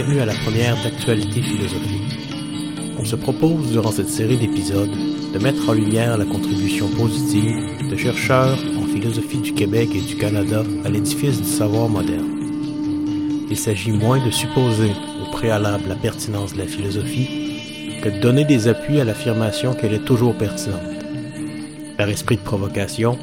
[0.00, 2.18] Bienvenue à la première d'actualité philosophique.
[2.98, 7.96] On se propose durant cette série d'épisodes de mettre en lumière la contribution positive de
[7.98, 12.30] chercheurs en philosophie du Québec et du Canada à l'édifice du savoir moderne.
[13.50, 18.46] Il s'agit moins de supposer au préalable la pertinence de la philosophie que de donner
[18.46, 20.80] des appuis à l'affirmation qu'elle est toujours pertinente.
[21.98, 23.18] Par esprit de provocation,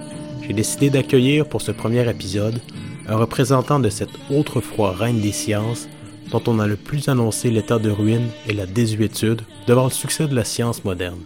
[0.45, 2.61] j'ai décidé d'accueillir pour ce premier épisode
[3.07, 5.87] un représentant de cette autrefois reine des sciences
[6.31, 10.27] dont on a le plus annoncé l'état de ruine et la désuétude devant le succès
[10.27, 11.23] de la science moderne.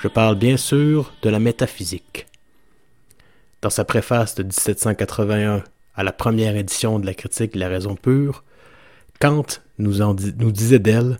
[0.00, 2.26] Je parle bien sûr de la métaphysique.
[3.62, 7.96] Dans sa préface de 1781 à la première édition de la critique de la raison
[7.96, 8.44] pure,
[9.20, 9.46] Kant
[9.78, 11.18] nous, nous disait d'elle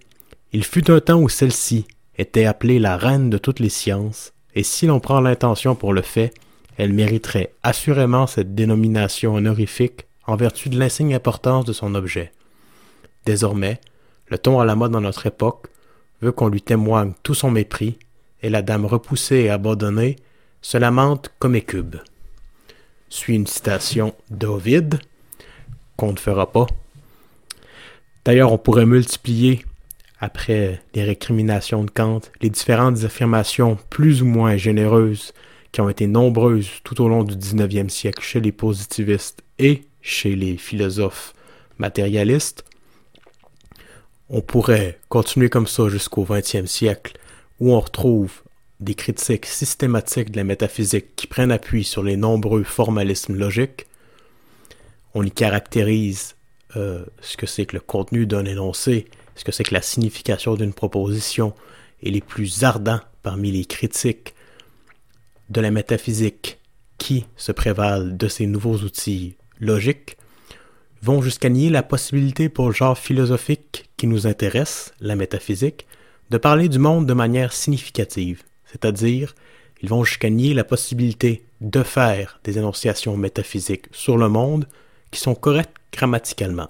[0.52, 1.86] Il fut un temps où celle-ci
[2.16, 6.02] était appelée la reine de toutes les sciences, et si l'on prend l'intention pour le
[6.02, 6.32] fait,
[6.76, 12.30] elle mériterait assurément cette dénomination honorifique en vertu de l'insigne importance de son objet.
[13.24, 13.80] Désormais,
[14.28, 15.68] le ton à la mode dans notre époque
[16.20, 17.98] veut qu'on lui témoigne tout son mépris,
[18.42, 20.16] et la dame repoussée et abandonnée
[20.62, 21.96] se lamente comme écube.
[23.08, 25.00] Suit une citation d'Ovid,
[25.96, 26.66] qu'on ne fera pas.
[28.24, 29.64] D'ailleurs, on pourrait multiplier,
[30.20, 35.32] après les récriminations de Kant, les différentes affirmations plus ou moins généreuses
[35.72, 40.34] qui ont été nombreuses tout au long du 19e siècle chez les positivistes et chez
[40.34, 41.34] les philosophes
[41.78, 42.64] matérialistes.
[44.30, 47.16] On pourrait continuer comme ça jusqu'au 20e siècle,
[47.60, 48.42] où on retrouve
[48.78, 53.86] des critiques systématiques de la métaphysique qui prennent appui sur les nombreux formalismes logiques.
[55.14, 56.36] On y caractérise
[56.76, 60.54] euh, ce que c'est que le contenu d'un énoncé, ce que c'est que la signification
[60.56, 61.54] d'une proposition,
[62.02, 64.34] et les plus ardents parmi les critiques
[65.48, 66.58] de la métaphysique
[66.98, 70.18] qui se prévalent de ces nouveaux outils logiques
[71.02, 75.86] vont jusqu'à nier la possibilité pour le genre philosophique qui nous intéresse, la métaphysique,
[76.30, 79.34] de parler du monde de manière significative, c'est-à-dire
[79.82, 84.66] ils vont jusqu'à nier la possibilité de faire des énonciations métaphysiques sur le monde
[85.10, 86.68] qui sont correctes grammaticalement.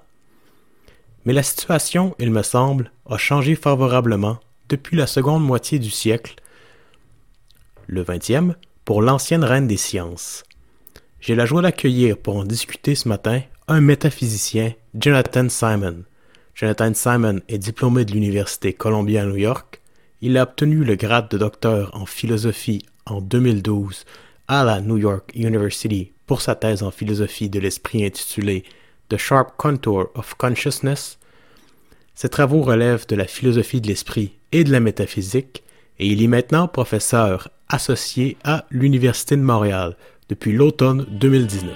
[1.25, 6.35] Mais la situation, il me semble, a changé favorablement depuis la seconde moitié du siècle,
[7.87, 10.43] le XXe, pour l'ancienne reine des sciences.
[11.19, 16.03] J'ai la joie d'accueillir pour en discuter ce matin un métaphysicien, Jonathan Simon.
[16.59, 19.79] Jonathan Simon est diplômé de l'Université Columbia à New York.
[20.19, 24.03] Il a obtenu le grade de docteur en philosophie en 2012
[24.49, 28.65] à la New York University pour sa thèse en philosophie de l'esprit intitulée
[29.07, 31.17] The Sharp Contour of Consciousness.
[32.13, 35.63] Ses travaux relèvent de la philosophie de l'esprit et de la métaphysique,
[35.97, 39.95] et il est maintenant professeur associé à l'Université de Montréal
[40.27, 41.71] depuis l'automne 2019.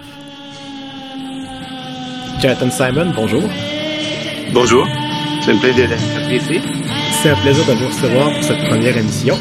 [2.42, 3.50] Jonathan Simon, bonjour.
[4.54, 4.86] Bonjour,
[5.42, 6.62] c'est un plaisir d'être ici.
[7.22, 9.36] C'est un plaisir de vous recevoir pour cette première émission.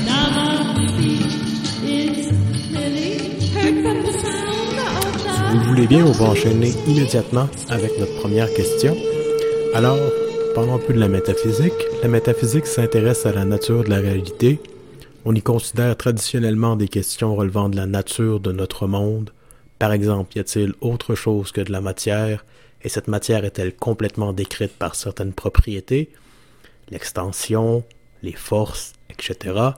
[5.50, 8.96] Si vous voulez bien, on va enchaîner immédiatement avec notre première question.
[9.74, 9.98] Alors,
[10.54, 11.72] parlons un peu de la métaphysique.
[12.02, 14.60] La métaphysique s'intéresse à la nature de la réalité,
[15.24, 19.30] on y considère traditionnellement des questions relevant de la nature de notre monde.
[19.78, 22.44] Par exemple, y a-t-il autre chose que de la matière,
[22.82, 26.10] et cette matière est-elle complètement décrite par certaines propriétés,
[26.90, 27.84] l'extension,
[28.22, 29.70] les forces, etc.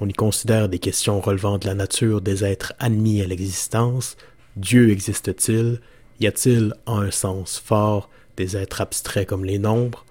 [0.00, 4.16] On y considère des questions relevant de la nature des êtres admis à l'existence.
[4.56, 5.80] Dieu existe-t-il?
[6.20, 10.04] Y a-t-il, en un sens fort, des êtres abstraits comme les nombres?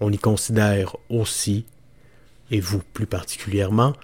[0.00, 1.64] On y considère aussi
[2.50, 3.94] et vous plus particulièrement,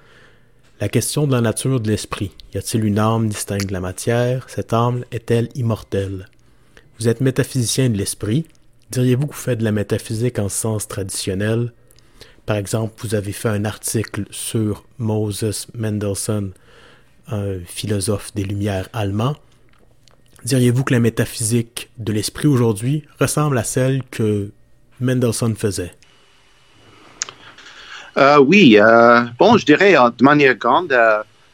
[0.80, 2.32] la question de la nature de l'esprit.
[2.54, 4.48] Y a-t-il une âme distincte de la matière?
[4.48, 6.28] Cette âme est-elle immortelle?
[6.98, 8.44] Vous êtes métaphysicien de l'esprit.
[8.90, 11.72] Diriez-vous que vous faites de la métaphysique en sens traditionnel?
[12.44, 16.50] Par exemple, vous avez fait un article sur Moses Mendelssohn,
[17.28, 19.36] un philosophe des Lumières allemand.
[20.44, 24.50] Diriez-vous que la métaphysique de l'esprit aujourd'hui ressemble à celle que
[24.98, 25.92] Mendelssohn faisait?
[28.16, 30.92] Euh, oui, euh, bon, je dirais euh, de manière grande,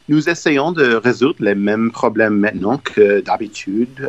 [0.09, 4.07] nous essayons de résoudre les mêmes problèmes maintenant que d'habitude.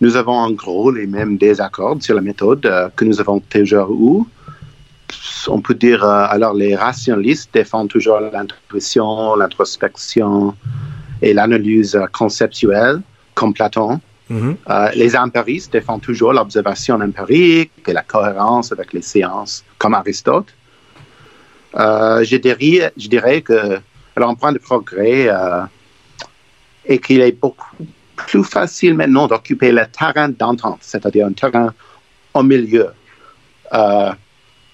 [0.00, 2.62] Nous avons en gros les mêmes désaccords sur la méthode
[2.96, 4.24] que nous avons toujours eu.
[5.48, 10.54] On peut dire, alors les rationalistes défendent toujours l'intuition, l'introspection
[11.22, 13.00] et l'analyse conceptuelle,
[13.34, 14.00] comme Platon.
[14.28, 14.96] Mm-hmm.
[14.96, 20.48] les empiristes défendent toujours l'observation empirique et la cohérence avec les sciences, comme Aristote.
[21.76, 23.78] Euh, je, dirais, je dirais que
[24.16, 25.62] alors, point de progrès euh,
[26.86, 27.76] et qu'il est beaucoup
[28.16, 31.72] plus facile maintenant d'occuper le terrain d'entente, c'est-à-dire un terrain
[32.34, 32.88] au milieu.
[33.72, 34.12] Euh,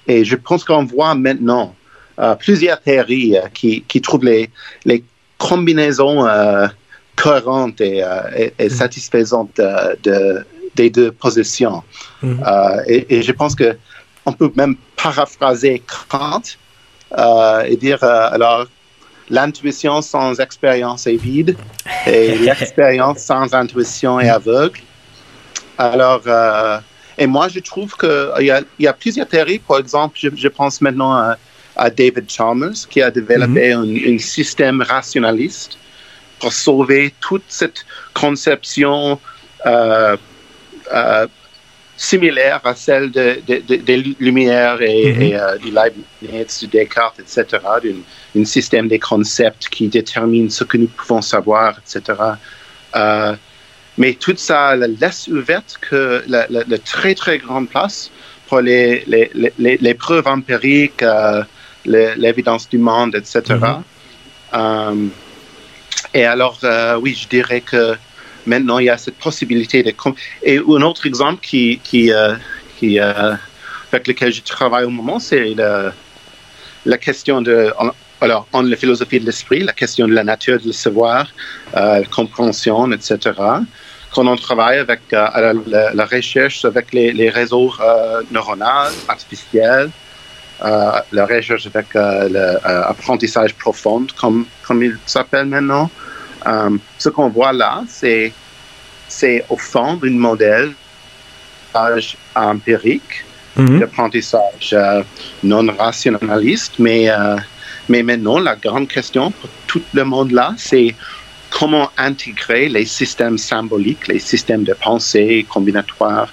[0.06, 1.74] et je pense qu'on voit maintenant
[2.18, 4.50] euh, plusieurs théories euh, qui, qui, trouvent les,
[4.84, 5.04] les
[5.38, 6.26] combinaisons
[7.16, 8.02] cohérentes et,
[8.58, 8.70] et, mm.
[8.70, 9.60] satisfaisantes
[10.02, 11.82] de, des deux positions.
[12.22, 12.42] Mm.
[12.86, 13.76] Et, et, je pense que
[14.24, 16.42] on peut même paraphraser Kant
[17.66, 18.66] et dire alors
[19.32, 21.56] l'intuition sans expérience est vide
[22.06, 24.80] et l'expérience sans intuition est aveugle.
[25.78, 26.78] Alors, euh,
[27.16, 29.58] et moi, je trouve qu'il y, a, y a plusieurs théories.
[29.58, 31.12] Par exemple, je, pense maintenant
[31.76, 34.14] à, David Chalmers, qui a développé mhm.
[34.14, 35.78] un, système rationaliste
[36.38, 39.18] pour sauver toute cette conception
[39.64, 40.16] euh,
[40.92, 41.26] euh,
[41.96, 45.22] similaire à celle des Lumières et, mhm.
[45.22, 47.62] et du Leibniz, du Descartes, etc.,
[48.34, 52.14] d'un système des concepts qui détermine ce que nous pouvons savoir, etc.
[53.98, 56.46] Mais tout ça laisse ouverte que la,
[56.78, 58.10] très très grande place
[58.48, 61.42] pour les, les, les, les preuves empiriques, euh,
[61.84, 63.40] l'évidence du monde, etc.
[63.48, 63.82] Mm-hmm.
[64.54, 65.06] Euh,
[66.14, 67.96] et alors, euh, oui, je dirais que
[68.46, 69.92] maintenant il y a cette possibilité de.
[70.42, 72.10] Et un autre exemple qui, qui,
[72.78, 75.92] qui avec lequel je travaille au moment, c'est la,
[76.84, 77.72] la question de
[78.22, 81.26] alors, en la philosophie de l'esprit, la question de la nature du savoir,
[81.76, 83.18] euh, compréhension, etc.
[84.14, 85.54] Quand on travaille avec euh,
[85.92, 89.90] la, recherche avec les, réseaux euh, neuronaux artificiels,
[90.60, 95.90] la recherche avec l'apprentissage profond, comme, comme il s'appelle maintenant,
[96.98, 98.32] ce qu'on voit là, c'est,
[99.08, 100.72] c'est au fond d'un modèle
[102.34, 103.24] empirique
[103.56, 103.78] mm-hmm.
[103.78, 104.76] d'apprentissage
[105.42, 107.08] non rationaliste, mais
[107.88, 110.94] mais maintenant, la grande question pour tout le monde là, c'est
[111.50, 116.32] comment intégrer les systèmes symboliques, les systèmes de pensée combinatoires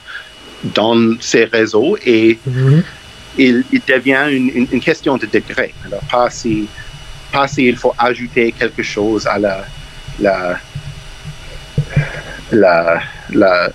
[0.64, 2.84] dans ces réseaux et mhm.
[3.38, 5.74] il, devient une, question de degré.
[5.86, 6.68] Alors, pas si,
[7.32, 9.66] pas si il faut ajouter quelque chose à la,
[10.20, 10.60] la,
[12.52, 13.02] la,
[13.32, 13.70] la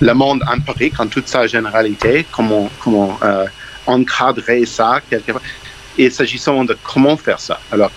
[0.00, 3.46] le monde empirique en toute sa généralité, comment, comment euh,
[3.86, 5.42] encadrer ça quelque part.
[5.98, 7.90] Et s'agissant de comment faire ça, alors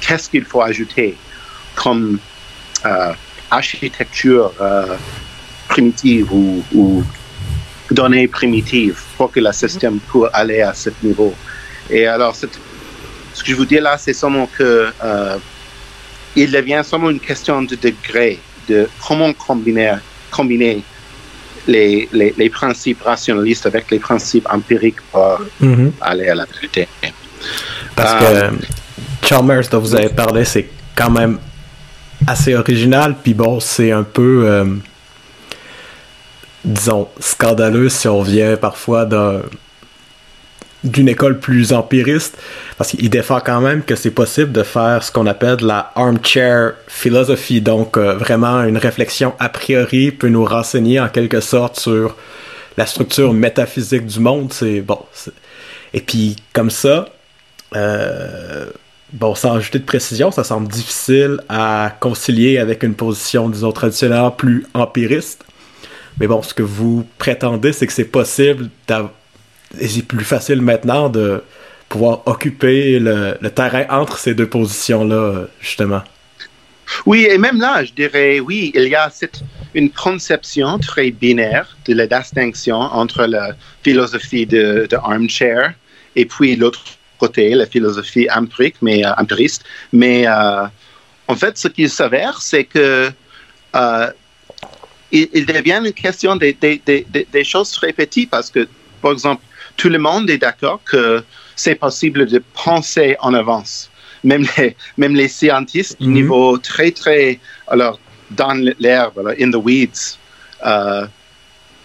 [0.00, 1.16] qu'est-ce qu'il faut ajouter
[1.74, 2.18] comme
[2.86, 3.12] euh,
[3.50, 4.96] architecture euh,
[5.68, 7.04] primitive ou, ou,
[7.90, 11.34] données primitives pour que le système puisse aller à ce niveau?
[11.90, 12.50] Et alors, ce que
[13.44, 14.90] je vous dis là, c'est seulement que
[16.36, 18.38] il devient seulement une question de degré,
[18.68, 19.94] de comment combiner,
[20.30, 20.82] combiner
[21.66, 25.92] les, les, les principes rationalistes avec les principes empiriques pour mm-hmm.
[26.00, 26.88] aller à la vérité.
[27.96, 28.50] Parce que euh,
[29.22, 31.38] Chalmers dont vous avez parlé, c'est quand même
[32.26, 34.64] assez original, puis bon, c'est un peu, euh,
[36.64, 39.04] disons, scandaleux si on vient parfois
[40.84, 42.36] d'une école plus empiriste,
[42.76, 46.74] parce qu'il défend quand même que c'est possible de faire ce qu'on appelle la armchair
[46.86, 52.16] philosophie, donc euh, vraiment une réflexion a priori peut nous renseigner en quelque sorte sur
[52.76, 55.00] la structure métaphysique du monde, c'est bon.
[55.94, 57.06] Et puis comme ça,
[57.74, 58.66] euh,
[59.12, 64.30] bon, sans ajouter de précision, ça semble difficile à concilier avec une position, disons, traditionnelle
[64.36, 65.44] plus empiriste.
[66.20, 68.92] Mais bon, ce que vous prétendez, c'est que c'est possible, et
[69.80, 71.42] c'est plus facile maintenant de
[71.88, 76.02] pouvoir occuper le, terrain entre ces deux positions-là, justement.
[77.06, 79.42] Oui, et même là, je dirais, oui, il y a cette,
[79.74, 83.52] une conception très binaire de la distinction entre la
[83.82, 85.74] philosophie de, de armchair
[86.16, 86.82] et puis l'autre
[87.18, 89.64] côté, la philosophie empirique, mais euh, empiriste.
[89.92, 90.66] Mais euh,
[91.28, 93.10] en fait, ce qui s'avère, c'est que
[93.76, 94.10] euh,
[95.10, 98.66] il, devient une question des, des, choses très petites parce que,
[99.00, 99.42] par exemple,
[99.76, 101.22] tout le monde est d'accord que
[101.56, 103.90] c'est possible de penser en avance.
[104.22, 106.12] Même les, même les scientifiques mhm.
[106.12, 107.38] niveau très, très,
[107.68, 107.98] alors,
[108.30, 110.18] dans l'herbe, in the weeds,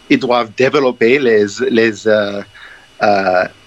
[0.10, 2.08] ils doivent développer les, les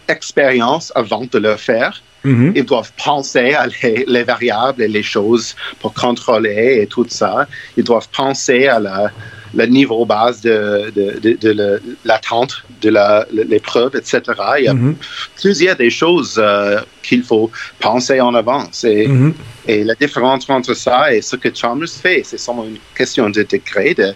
[0.09, 2.03] expérience avant de le faire.
[2.25, 2.53] Mm-hmm.
[2.55, 3.67] Ils doivent penser à
[4.07, 7.47] les, variables et les choses pour contrôler et tout ça.
[7.77, 9.11] Ils doivent penser à la,
[9.55, 14.21] le niveau base de, de, de, l'attente de l'épreuve, etc.
[14.59, 14.95] Il y a mm-hmm.
[15.41, 18.85] plusieurs des choses euh, qu'il faut penser en avance.
[18.85, 19.33] Et, mm-hmm.
[19.69, 23.43] et, la différence entre ça et ce que Chalmers fait, c'est seulement une question de
[23.43, 24.15] degré, de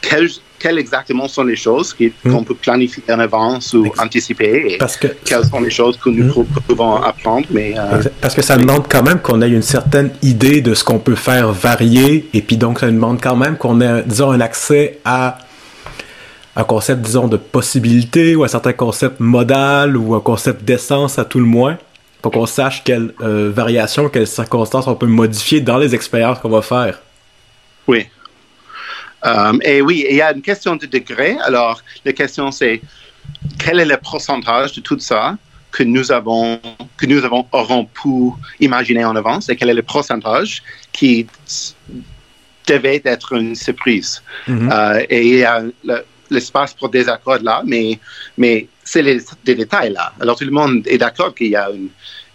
[0.00, 0.28] quel,
[0.58, 2.30] quelles exactement sont les choses hmm.
[2.30, 6.10] qu'on peut planifier en avance ou anticiper et parce que, quelles sont les choses que
[6.10, 6.46] nous hmm.
[6.66, 7.46] pouvons apprendre.
[7.50, 10.84] Mais, euh, parce que ça demande quand même qu'on ait une certaine idée de ce
[10.84, 14.40] qu'on peut faire varier et puis donc ça demande quand même qu'on ait, disons, un
[14.40, 15.38] accès à
[16.60, 21.24] un concept, disons, de possibilité ou un certain concept modal ou un concept d'essence à
[21.24, 21.78] tout le moins,
[22.20, 26.50] pour qu'on sache quelles euh, variations, quelles circonstances on peut modifier dans les expériences qu'on
[26.50, 27.00] va faire.
[27.86, 28.06] Oui.
[29.24, 31.36] Euh, et oui, il y a une question de degré.
[31.42, 32.80] Alors, la question c'est
[33.58, 35.36] quel est le pourcentage de tout ça
[35.72, 36.60] que nous avons,
[36.98, 40.62] que nous avons, aurons pu imaginer en avance et quel est le pourcentage
[40.92, 41.26] qui
[42.66, 44.22] devait être une surprise?
[44.48, 44.72] Mm-hmm.
[44.72, 45.62] Euh, et il y a
[46.30, 47.98] l'espace pour désaccord là, mais,
[48.36, 50.12] mais c'est les, des détails là.
[50.20, 51.68] Alors tout le monde est d'accord qu'il y a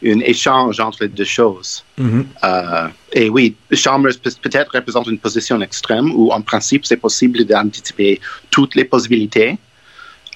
[0.04, 1.84] un échange entre les deux choses.
[2.00, 2.26] Mm-hmm.
[2.44, 8.20] Euh, et oui, Chalmers peut-être représente une position extrême où en principe c'est possible d'anticiper
[8.52, 9.58] toutes les possibilités.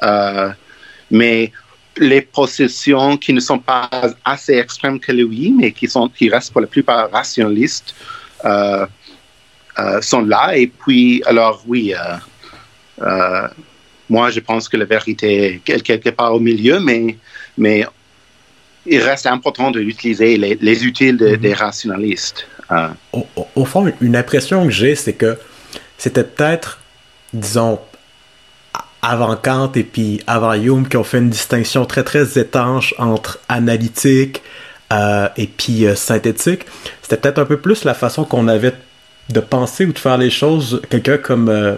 [0.04, 0.50] Euh,
[1.12, 1.52] mais
[1.98, 3.90] les positions qui ne sont pas
[4.24, 7.94] assez extrêmes que lui, mais qui, sont, qui restent pour la plupart rationalistes,
[8.46, 8.86] euh,
[10.02, 10.56] sont là.
[10.58, 11.94] Et puis, alors oui,
[14.10, 17.18] moi je pense que la vérité est quelque part au milieu, mais,
[17.58, 17.86] mais
[18.86, 21.38] il reste important d'utiliser les, les utiles mm-hmm.
[21.38, 22.48] des rationalistes.
[23.14, 23.26] Au,
[23.56, 25.38] au, fond, une impression que j'ai, c'est que
[25.98, 26.80] c'était peut-être,
[27.34, 27.80] disons,
[29.02, 33.40] avant Kant et puis avant Hume qui ont fait une distinction très très étanche entre
[33.48, 34.42] analytique
[34.92, 36.66] euh, et puis euh, synthétique.
[37.02, 38.74] C'était peut-être un peu plus la façon qu'on avait
[39.30, 40.82] de penser ou de faire les choses.
[40.90, 41.76] Quelqu'un comme euh,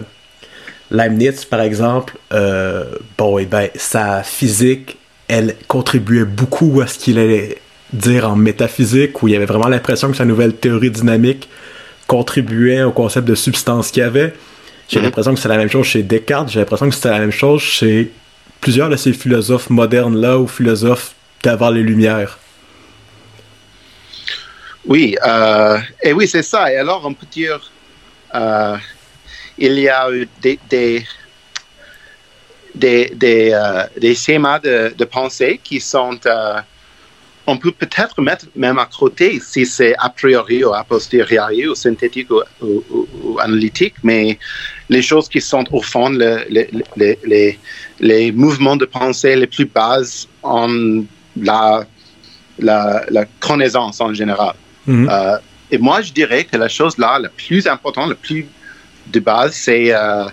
[0.92, 7.18] Leibniz, par exemple, bon, et eh ben, sa physique, elle contribuait beaucoup à ce qu'il
[7.18, 7.58] allait
[7.92, 11.48] dire en métaphysique, où il y avait vraiment l'impression que sa nouvelle théorie dynamique
[12.06, 14.34] contribuait au concept de substance qu'il y avait.
[14.88, 15.06] J'ai mhm.
[15.06, 17.62] l'impression que c'est la même chose chez Descartes, j'ai l'impression que c'était la même chose
[17.62, 18.10] chez
[18.60, 22.38] plusieurs de ces philosophes modernes-là ou philosophes d'avant les Lumières.
[24.84, 26.72] Oui, euh, et oui, c'est ça.
[26.72, 27.60] Et alors, on peut dire,
[28.34, 28.76] euh,
[29.62, 31.04] il y a eu des, des,
[33.14, 36.18] des, euh, schémas de, de, pensée qui sont
[37.46, 41.74] on peut peut-être mettre même à côté si c'est a priori ou a posteriori ou
[41.74, 44.38] synthétique ou, analytique, mais
[44.88, 47.58] les choses qui sont au fond les, les,
[48.00, 50.68] les, mouvements de pensée les plus bases en
[51.36, 51.84] la,
[52.58, 54.54] la, connaissance en général.
[54.86, 55.08] Mhm.
[55.10, 55.38] Euh,
[55.70, 58.46] et moi, je dirais que la chose là, la plus importante, la plus
[59.06, 60.24] de base, c'est euh,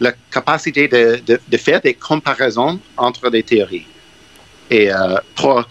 [0.00, 3.86] la capacité de, de, faire des comparaisons entre des théories.
[4.70, 5.66] Et euh, pour,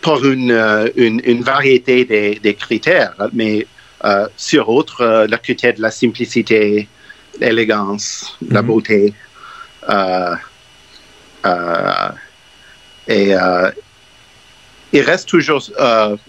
[0.00, 3.66] pour une, euh, une, une variété des, des, critères, mais
[4.04, 6.88] euh, sur autre, euh, le critère de la simplicité,
[7.40, 8.68] l'élégance, la mhm.
[8.68, 9.14] beauté.
[13.08, 13.34] et
[14.90, 15.62] il reste toujours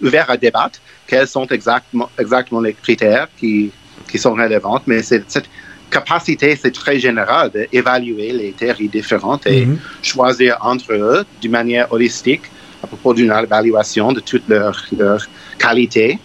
[0.02, 3.72] ouvert à débattre quels sont exactement, exactement les critères qui,
[4.10, 5.50] qui sont relevants, mais cette
[5.90, 9.80] capacité, c'est très général d'évaluer les théories différentes et mhm.
[10.02, 12.44] choisir entre eux d'une manière holistique
[12.84, 15.22] à propos d'une évaluation de toutes leurs leur
[15.58, 16.18] qualités.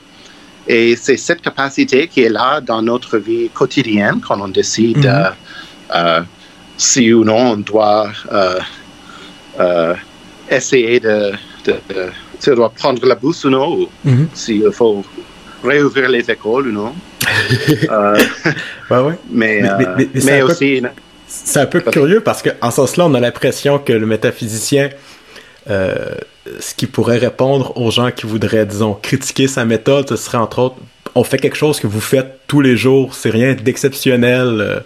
[0.67, 5.07] Et c'est cette capacité qui est là dans notre vie quotidienne quand on décide mhm.
[5.07, 5.31] euh,
[5.95, 6.21] euh,
[6.77, 8.11] si ou non on doit
[9.61, 9.95] euh,
[10.51, 11.33] essayer de,
[12.39, 14.29] si on doit prendre la bourse ou non, ou mhm.
[14.35, 15.05] s'il faut
[15.63, 16.93] réouvrir les écoles ou non.
[18.91, 19.15] ouais, ouais.
[19.31, 19.63] Mais,
[20.15, 20.83] mais, aussi.
[21.27, 24.91] C'est un peu curieux parce qu'en ce sens-là, on a l'impression que le métaphysicien
[25.71, 26.15] euh,
[26.61, 30.59] ce qui pourrait répondre aux gens qui voudraient, disons, critiquer sa méthode, ce serait entre
[30.59, 30.77] autres,
[31.15, 34.61] on fait quelque chose que vous faites tous les jours, c'est rien d'exceptionnel.
[34.61, 34.81] Euh,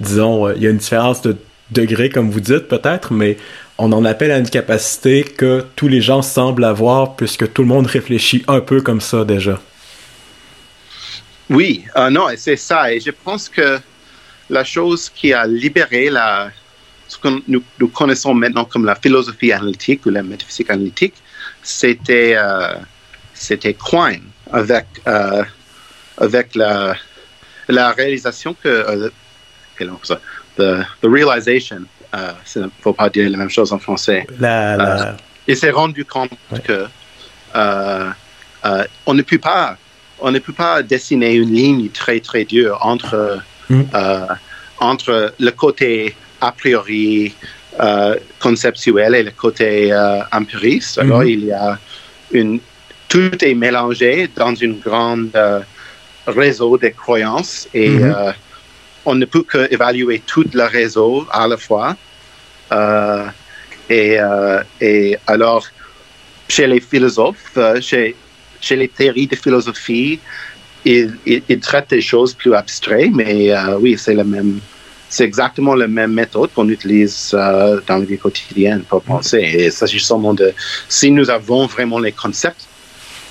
[0.00, 1.36] disons, euh, il y a une différence de
[1.70, 3.36] degré, comme vous dites, peut-être, mais
[3.76, 7.68] on en appelle à une capacité que tous les gens semblent avoir, puisque tout le
[7.68, 9.60] monde réfléchit un peu comme ça déjà.
[11.48, 12.92] Oui, non, c'est ça.
[12.92, 13.78] Et je pense que
[14.50, 16.50] la chose qui a libéré la,
[17.08, 21.14] ce que nous, connaissons maintenant comme la philosophie analytique ou la métaphysique analytique,
[21.62, 22.74] c'était euh,
[23.34, 24.22] c'était Quine
[24.52, 25.44] avec euh,
[26.18, 26.94] avec la
[27.68, 29.10] la réalisation que euh,
[30.02, 30.20] ça,
[30.56, 31.82] the, the realization,
[32.14, 34.26] euh, il ne faut pas dire la même chose en français.
[34.38, 36.30] La, il s'est rendu compte
[36.64, 36.86] que
[37.54, 39.76] on ne peut pas
[40.18, 43.82] on ne peut pas dessiner une ligne très très dure entre mm.
[44.80, 47.34] entre le côté a priori
[47.78, 50.96] euh, conceptuel et le côté euh, empiriste.
[50.98, 51.28] Alors, mhm.
[51.28, 51.78] il y a
[52.32, 52.58] une.
[53.06, 55.60] Tout est mélangé dans une grande euh,
[56.26, 58.34] réseau de croyances et mhm.
[59.04, 61.96] on ne peut qu'évaluer tout le réseau à la fois.
[63.90, 64.18] et,
[64.80, 65.66] et alors,
[66.48, 68.16] chez les philosophes, chez,
[68.60, 70.18] chez les théories de philosophie,
[70.84, 74.60] ils, ils, traitent des choses plus abstraites, mais oui, c'est le même
[75.08, 79.38] c'est exactement la même méthode qu'on utilise euh, dans la vie quotidienne pour penser.
[79.38, 80.52] Et s'agissant de
[80.88, 82.66] si nous avons vraiment les concepts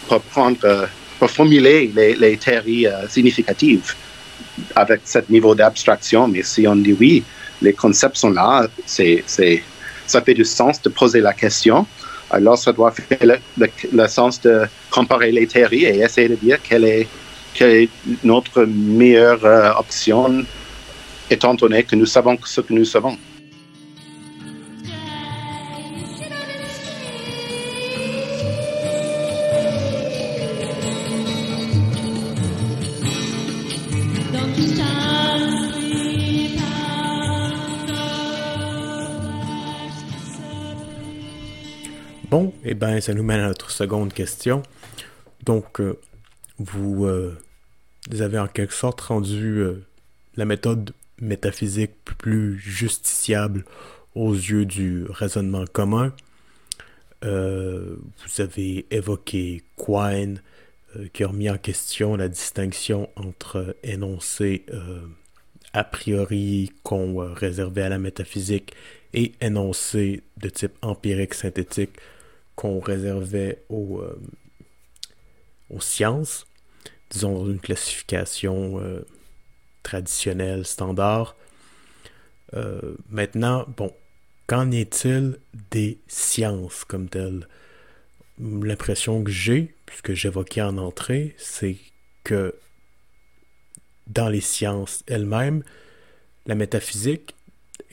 [0.08, 0.86] pour prendre, euh,
[1.20, 3.94] pour formuler les, les théories euh, significatives
[4.75, 7.24] avec ce niveau d'abstraction, mais si on dit oui,
[7.62, 9.24] les concepts sont là, c'est,
[10.08, 11.86] ça fait du sens de poser la question.
[12.35, 16.83] Alors, ça doit faire le, sens de comparer les théories et essayer de dire quelle
[16.83, 17.07] est,
[17.53, 17.89] quelle est
[18.25, 20.43] notre meilleure option
[21.29, 23.17] étant donné que nous savons ce que nous savons.
[42.29, 44.63] Bon, eh bien, ça nous mène à notre seconde question.
[45.46, 46.00] Donc, euh,
[46.58, 47.38] vous, euh,
[48.20, 49.86] avez en quelque sorte rendu euh,
[50.36, 50.91] la méthode
[51.22, 53.63] métaphysique plus justiciable
[54.15, 56.13] aux yeux du raisonnement commun.
[57.22, 60.41] Vous avez évoqué Quine,
[61.13, 65.01] qui a remis en question la distinction entre énoncés euh,
[65.74, 68.74] a priori qu'on réservait à la métaphysique
[69.13, 71.91] et énoncés de type empirique synthétique
[72.55, 74.01] qu'on réservait aux,
[75.69, 76.45] aux sciences,
[77.09, 78.81] disons dans une classification
[79.85, 81.35] traditionnel, standard.
[82.55, 83.93] Euh, maintenant, bon,
[84.47, 85.38] qu'en est-il
[85.71, 87.47] des sciences comme telles?
[88.39, 91.77] L'impression que j'ai, puisque j'évoquais en entrée, c'est
[92.24, 92.55] que
[94.07, 95.63] dans les sciences elles-mêmes,
[96.45, 97.34] la métaphysique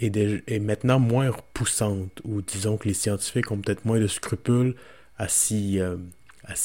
[0.06, 4.74] est, maintenant moins repoussante, ou disons que les scientifiques ont peut-être moins de scrupules
[5.18, 5.96] à s'y euh,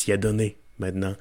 [0.08, 1.16] adonner maintenant.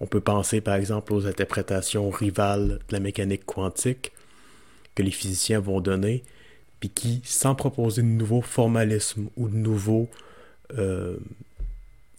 [0.00, 4.12] On peut penser par exemple aux interprétations rivales de la mécanique quantique
[4.94, 6.24] que les physiciens vont donner,
[6.80, 10.08] puis qui, sans proposer de nouveaux formalismes ou de nouveaux,
[10.76, 11.16] euh,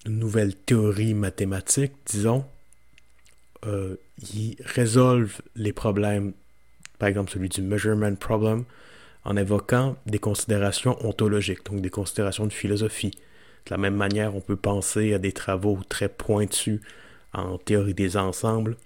[0.06, 2.46] nouvelles théories mathématiques, disons,
[3.66, 3.96] euh,
[4.34, 6.34] ils résolvent les problèmes,
[7.00, 8.64] par exemple celui du measurement problem,
[9.26, 13.12] en évoquant des considérations ontologiques, donc des considérations de philosophie.
[13.66, 16.82] De la même manière, on peut penser à des travaux très pointus
[17.34, 18.78] en théorie des ensembles,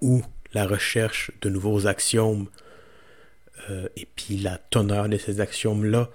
[0.00, 2.46] où la recherche de nouveaux axiomes
[3.70, 6.10] euh, et puis la teneur de ces axiomes-là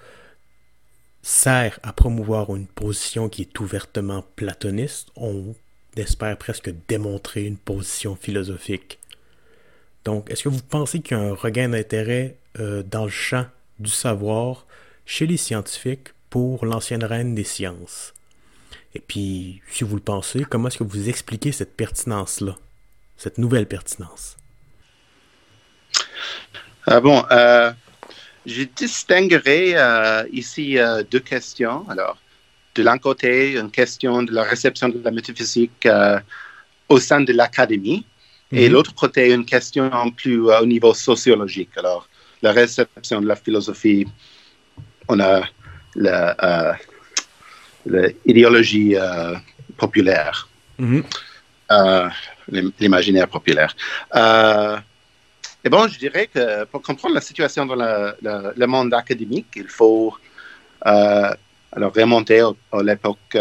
[1.21, 5.09] sert à promouvoir une position qui est ouvertement platoniste.
[5.15, 5.55] On
[5.95, 8.99] espère presque démontrer une position philosophique.
[10.05, 13.45] Donc, est-ce que vous pensez qu'il y a un regain d'intérêt euh, dans le champ
[13.79, 14.65] du savoir
[15.05, 18.13] chez les scientifiques pour l'ancienne reine des sciences
[18.95, 22.55] et puis, si vous le pensez, comment est-ce que vous expliquez cette pertinence-là,
[23.17, 24.35] cette nouvelle pertinence?
[26.87, 27.71] Ah bon, euh,
[28.45, 30.77] je distinguerai euh, ici
[31.11, 31.87] deux questions.
[31.89, 32.17] Alors,
[32.73, 35.87] de l'un côté, une question de la réception de la métaphysique
[36.87, 38.05] au sein de l'académie,
[38.51, 38.73] et mhm.
[38.73, 41.69] l'autre côté, une question plus au niveau sociologique.
[41.75, 42.09] Alors,
[42.41, 44.07] la réception de la philosophie,
[45.07, 45.43] on a
[48.25, 49.35] l'idéologie euh,
[49.77, 50.47] populaire,
[50.79, 51.03] mm-hmm.
[51.71, 52.09] euh,
[52.79, 53.75] l'imaginaire populaire.
[54.15, 54.77] Euh,
[55.63, 60.15] et bon, je dirais que pour comprendre la situation dans le monde académique, il faut
[60.81, 63.37] alors remonter à, l'époque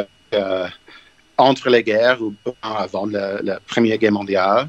[1.36, 4.68] entre les guerres ou avant la, Première Guerre mondiale,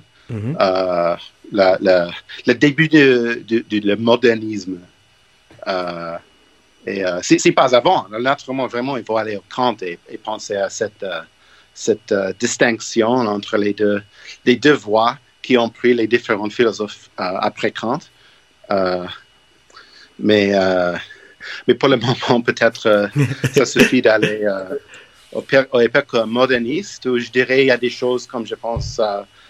[1.51, 4.79] le début du modernisme.
[6.89, 8.07] Et euh, c'est pas avant.
[8.09, 11.21] Naturellement, vraiment, il faut aller au Kant et, penser à cette, euh,
[11.73, 14.01] cette euh, distinction entre les deux,
[14.45, 17.99] les deux voies qui ont pris les différents philosophes après Kant.
[20.19, 20.53] mais,
[21.67, 23.09] mais pour le moment, peut-être
[23.53, 24.45] ça suffit d'aller
[25.31, 28.99] aux, aux, époques modernistes où je dirais il y a des choses comme je pense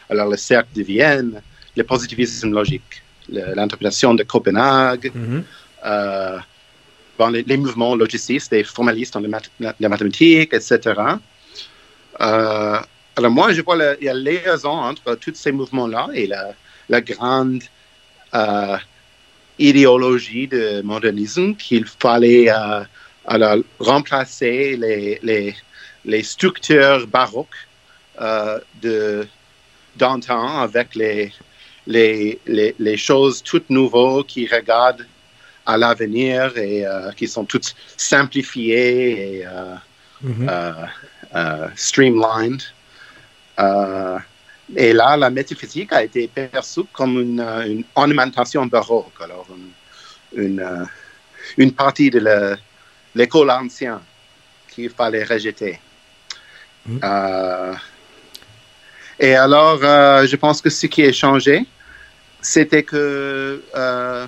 [0.10, 1.42] alors le cercle de Vienne,
[1.76, 5.12] le positivisme logique, l'interprétation de Copenhague.
[5.16, 6.42] Mm-hmm
[7.28, 9.22] les, mouvements logicistes, les formalistes en
[9.60, 10.80] la, mathématique, etc.
[12.22, 12.80] Euh,
[13.16, 16.54] alors moi, je vois la, il y a liaison entre tous ces mouvements-là et la,
[16.88, 17.62] la grande
[18.34, 18.78] euh,
[19.58, 22.84] idéologie de modernisme qu'il fallait euh,
[23.26, 25.56] alors, remplacer les, les,
[26.06, 27.48] les, structures baroques
[28.82, 29.28] de
[29.96, 31.32] d'antan avec les,
[31.90, 35.06] les, les, les, choses toutes nouvelles qui regardent
[35.66, 39.76] à l'avenir et euh, qui sont toutes simplifiées et euh,
[40.26, 40.88] mm-hmm.
[41.36, 42.62] euh, streamlined.
[44.76, 50.88] et là, la métaphysique a été perçue comme une, une ornementation baroque, alors une, une,
[51.58, 52.22] une partie de
[53.16, 54.00] l'école ancienne
[54.70, 55.80] qu'il fallait rejeter.
[56.86, 57.00] Mhm.
[57.04, 57.74] Euh,
[59.20, 61.66] et alors, euh, je pense que ce qui a changé,
[62.42, 64.28] c'était que, euh,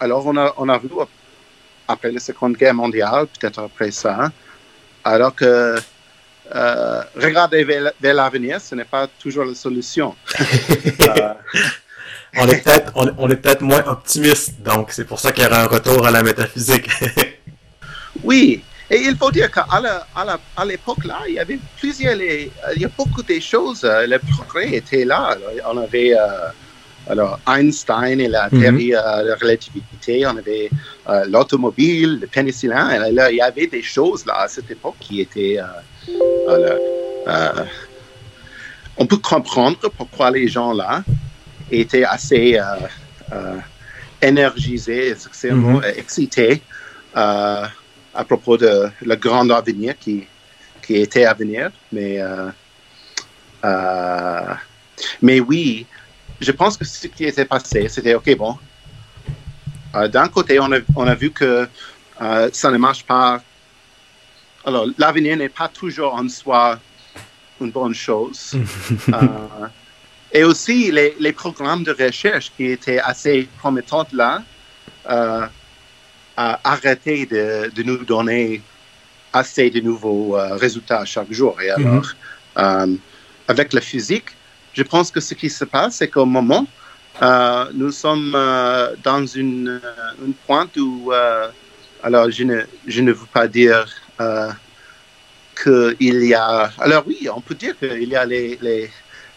[0.00, 0.88] alors on a, on a vu
[1.88, 4.30] après la Seconde Guerre mondiale, peut-être après ça,
[5.04, 5.76] alors que
[6.54, 10.14] euh, regarder vers, vers l'avenir, ce n'est pas toujours la solution.
[11.00, 11.34] Euh,
[12.36, 15.46] On est peut-être on, on est peut-être moins optimiste, donc c'est pour ça qu'il y
[15.46, 16.88] aura un retour à la métaphysique.
[18.24, 19.66] Oui, et il faut dire qu'à
[20.64, 24.72] l'époque là, il y avait plusieurs, les- il y a beaucoup de choses, le progrès
[24.74, 25.36] était là.
[25.36, 26.48] Alors, on avait euh,
[27.08, 28.60] alors Einstein et la Mhm.
[28.60, 30.70] théorie euh, de la relativité, on avait
[31.08, 35.20] euh, l'automobile, le pénicillin, là, il y avait des choses là à cette époque qui
[35.20, 35.58] étaient.
[35.58, 36.78] euh, alors,
[37.28, 37.64] euh,
[38.96, 41.02] on peut comprendre pourquoi les gens là
[41.70, 42.58] étaient assez
[44.22, 45.92] énergisés, extrêmement Mhm.
[45.96, 46.62] excités
[47.14, 50.26] à propos de le grand avenir qui,
[50.82, 51.70] qui était à venir.
[51.92, 52.20] Mais,
[55.22, 55.86] mais oui,
[56.40, 58.56] je pense que ce qui était passé, c'était OK, bon.
[59.94, 61.68] euh, D'un côté, on a, on a vu que
[62.20, 63.40] euh, ça ne marche pas.
[64.64, 66.78] Alors, l'avenir n'est pas toujours en soi
[67.60, 68.52] une bonne chose.
[69.12, 69.66] Euh,
[70.36, 74.42] et aussi, les, les programmes de recherche qui étaient assez promettants là,
[75.08, 75.46] euh,
[76.36, 78.60] a arrêté de, de nous donner
[79.32, 81.60] assez de nouveaux résultats chaque jour.
[81.62, 82.08] Et alors,
[82.58, 82.96] euh,
[83.46, 84.30] avec la physique,
[84.74, 86.66] je pense que ce qui se passe, c'est qu'au moment,
[87.22, 91.48] euh, nous sommes euh, dans une, euh, une pointe où, euh,
[92.02, 93.86] alors je ne, je ne veux pas dire
[95.62, 98.90] qu'il y a, alors oui, on peut dire qu'il y a les, les,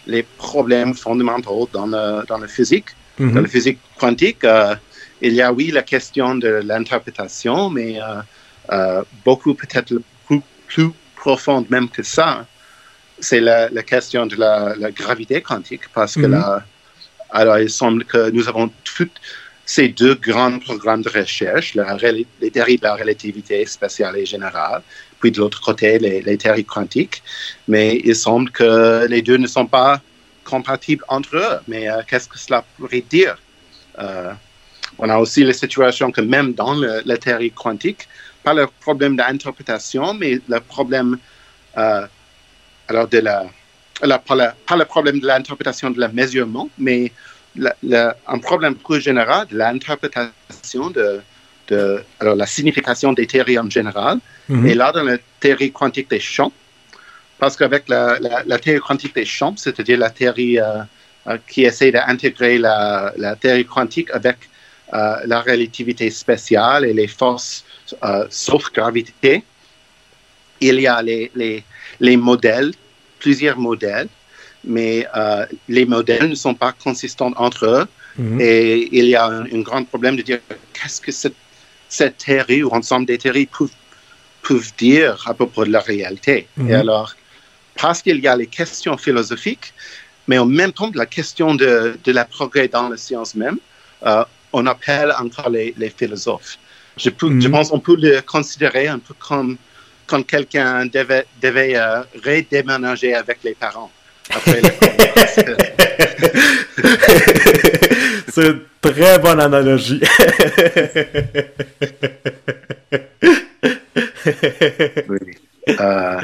[0.08, 3.42] les problèmes fondamentaux dans, le, dans la physique dans Mhm.
[3.42, 4.46] la physique quantique,
[5.22, 7.98] il y a oui la question de l'interprétation, mais
[9.26, 9.96] beaucoup peut-être
[10.28, 12.46] plus, plus profonde même que ça,
[13.20, 16.32] c'est la, la question de la, la gravité quantique, parce que Mhm.
[16.32, 16.64] là,
[17.32, 19.10] alors il semble que nous avons tous
[19.66, 21.98] ces deux grands programmes de recherche, la,
[22.42, 24.82] les théories de la relativité spéciale et générale,
[25.20, 27.22] puis de l'autre côté les, les théories quantiques,
[27.68, 30.00] mais il semble que les deux ne sont pas
[30.46, 31.60] compatibles entre eux.
[31.68, 33.36] Mais euh, qu'est-ce que cela pourrait dire?
[34.00, 34.32] Euh,
[35.00, 38.08] On a aussi la situation que même dans le- la théorie quantique,
[38.44, 41.18] pas le problème d'interprétation, mais le problème
[41.78, 42.08] euh,
[42.88, 43.46] alors de la,
[44.20, 47.12] pas le problème de l'interprétation de la mesurement, mais
[47.56, 51.22] la- un problème plus général de l'interprétation de,
[51.70, 54.20] de alors la signification des théories en général.
[54.50, 54.68] Mhm.
[54.68, 56.52] Et là, dans la théorie quantique des champs,
[57.40, 58.20] parce qu'avec la,
[58.60, 60.84] théorie quantique des champs, c'est-à-dire la théorie euh,
[61.28, 64.38] euh, qui essaie d'intégrer la, la théorie quantique avec
[64.94, 67.66] euh, la relativité spéciale et les forces
[68.04, 69.44] euh, sauf gravité,
[70.60, 71.64] il y a les, les,
[72.00, 72.72] les modèles,
[73.20, 74.08] plusieurs modèles,
[74.64, 77.86] mais euh, les modèles ne sont pas consistants entre eux.
[78.18, 78.42] Mhm.
[78.42, 80.40] Et il y a un, un grand problème de dire
[80.74, 81.36] qu'est-ce que cette,
[81.90, 83.70] cette théorie ou ensemble des théories peuvent,
[84.42, 86.48] peuvent dire à propos de la réalité?
[86.58, 86.70] Mhm.
[86.70, 87.16] Et alors,
[87.80, 89.74] parce qu'il y a les questions philosophiques,
[90.28, 93.58] mais en même temps la question de, de la progrès dans la science même,
[94.06, 96.58] euh, on appelle encore les, les philosophes.
[96.98, 97.42] Je, peux- Mhm.
[97.42, 99.58] je pense qu'on peut le considérer un peu comme
[100.08, 103.92] quand quelqu'un devait, devait euh, redéménager avec les parents.
[104.30, 104.62] Après
[108.30, 110.02] C'est une très bonne analogie.
[115.80, 116.22] Euh,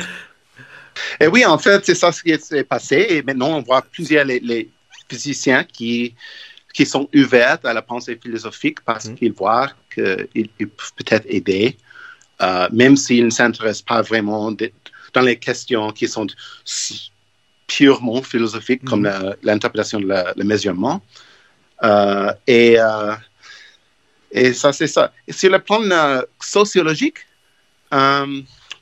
[1.19, 3.05] et oui, en fait, c'est ça ce qui s'est passé.
[3.09, 4.69] Et maintenant, on voit plusieurs les, les
[5.09, 6.15] physiciens qui,
[6.73, 9.15] qui sont ouverts à la pensée philosophique parce Mhm.
[9.15, 10.27] qu'ils voient qu'ils
[10.59, 11.77] ils peuvent peut-être aider,
[12.43, 14.71] euh, même s'ils ne s'intéressent pas vraiment de-
[15.15, 16.27] dans les questions qui sont
[17.67, 19.09] purement philosophiques, comme Mhm.
[19.11, 20.97] la- l'interprétation de la- le mesurement.
[21.89, 23.13] Euh, et, euh,
[24.31, 25.03] et ça, c'est ça.
[25.27, 25.81] Et sur le plan
[26.55, 27.19] sociologique,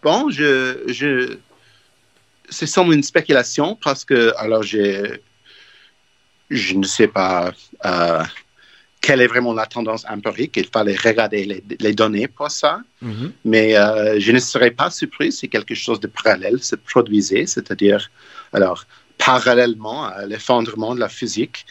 [0.06, 0.52] bon, je,
[1.00, 1.12] je,
[2.58, 5.17] c'est seulement une spéculation parce que, alors, je
[6.82, 7.52] ne sais pas
[9.01, 10.53] quelle est vraiment la tendance empirique.
[10.57, 12.81] Il fallait regarder les, les données pour ça.
[13.01, 13.31] Mhm.
[13.43, 18.11] Mais euh, je ne serais pas surpris si quelque chose de parallèle se produisait, c'est-à-dire,
[18.53, 18.85] alors,
[19.17, 21.65] parallèlement à l'effondrement de la physique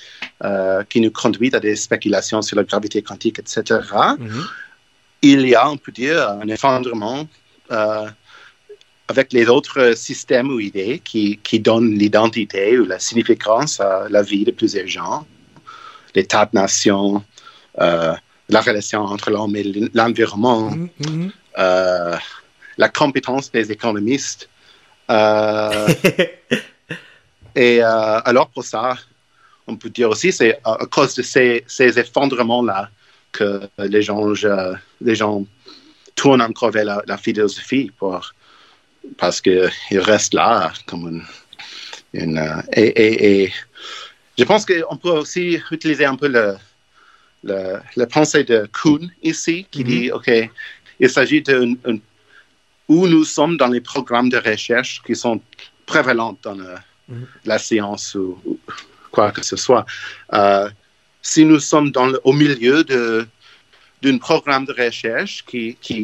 [0.44, 3.80] euh, qui nous conduit à des spéculations sur la gravité quantique, etc
[4.18, 4.44] Mhm.
[5.22, 7.28] il y a, on peut dire, un effondrement
[7.72, 8.08] euh,
[9.08, 14.22] avec les autres systèmes ou idées qui, qui donnent l'identité ou la significance à la
[14.22, 15.26] vie de plusieurs gens,
[16.14, 17.22] l'État-nation,
[17.80, 18.14] euh,
[18.48, 21.30] la relation entre l'homme et l'environnement, mm -hmm.
[21.58, 22.16] euh,
[22.76, 24.48] la compétence des économistes.
[25.10, 25.88] Euh,
[27.66, 27.82] et
[28.30, 28.96] alors pour ça,
[29.66, 32.82] on peut dire aussi c'est à cause de ces, ces effondrements-là
[33.32, 33.48] que
[33.94, 34.54] les gens, je,
[35.00, 35.36] les gens
[36.20, 38.32] tournent encore vers la, la philosophie pour,
[39.18, 41.22] parce qu'ils restent là comme une...
[42.22, 42.38] une
[42.72, 43.52] et, et, et,
[44.40, 46.56] je pense qu'on peut aussi utiliser un peu le,
[47.44, 50.00] le, la pensée de Kuhn ici, qui mm -hmm.
[50.00, 50.30] dit, OK,
[51.02, 51.56] il s'agit de
[52.92, 55.36] où nous sommes dans les programmes de recherche qui sont
[55.92, 56.70] prévalents dans le,
[57.08, 57.26] mm -hmm.
[57.50, 58.52] la science ou, ou,
[59.14, 59.84] quoi que ce soit.
[60.40, 60.66] Euh,
[61.30, 62.78] si nous sommes dans au milieu
[64.02, 65.98] d'un programme de recherche qui, qui,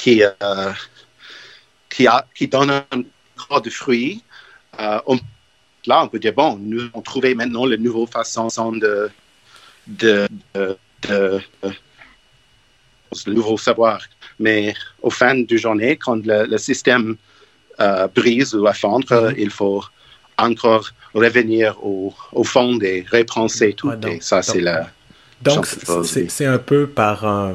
[0.00, 0.72] qui, euh,
[1.92, 3.00] qui, a, qui donne un
[3.40, 4.16] gros de fruits,
[4.84, 5.16] euh, on,
[5.88, 9.10] là, on peut dire, bon, nous avons trouvé maintenant la nouvelle façon de,
[10.02, 10.64] de, de,
[11.08, 11.40] de,
[13.26, 13.98] de nouveau savoir.
[14.44, 17.08] Mais au fin du journée, quand le, le système
[17.80, 19.44] euh, brise ou effondre, mm -hmm.
[19.44, 19.82] il faut
[20.48, 20.86] encore
[21.24, 21.96] revenir au,
[22.40, 23.88] au fond des repenser tout.
[23.88, 24.76] Ouais, donc, et ça, c'est la.
[25.48, 25.62] Donc,
[26.36, 27.54] c'est un peu par un,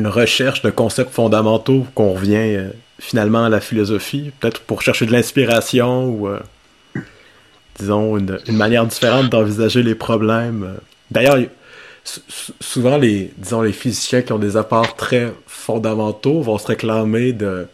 [0.00, 2.70] une recherche de concepts fondamentaux qu'on revient euh,
[3.08, 6.40] finalement à la philosophie, peut-être pour chercher de l'inspiration ou, euh,
[7.80, 10.76] disons, une, manière différente d'envisager les problèmes.
[11.10, 11.38] D'ailleurs,
[12.60, 17.66] souvent, les, disons, les physiciens qui ont des apports très fondamentaux vont se réclamer de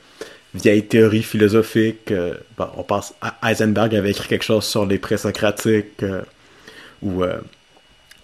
[0.55, 2.11] vieilles théories philosophiques.
[2.11, 6.23] Euh, bon, on pense Heisenberg avait écrit quelque chose sur les présocratiques, euh,
[7.03, 7.39] ou euh,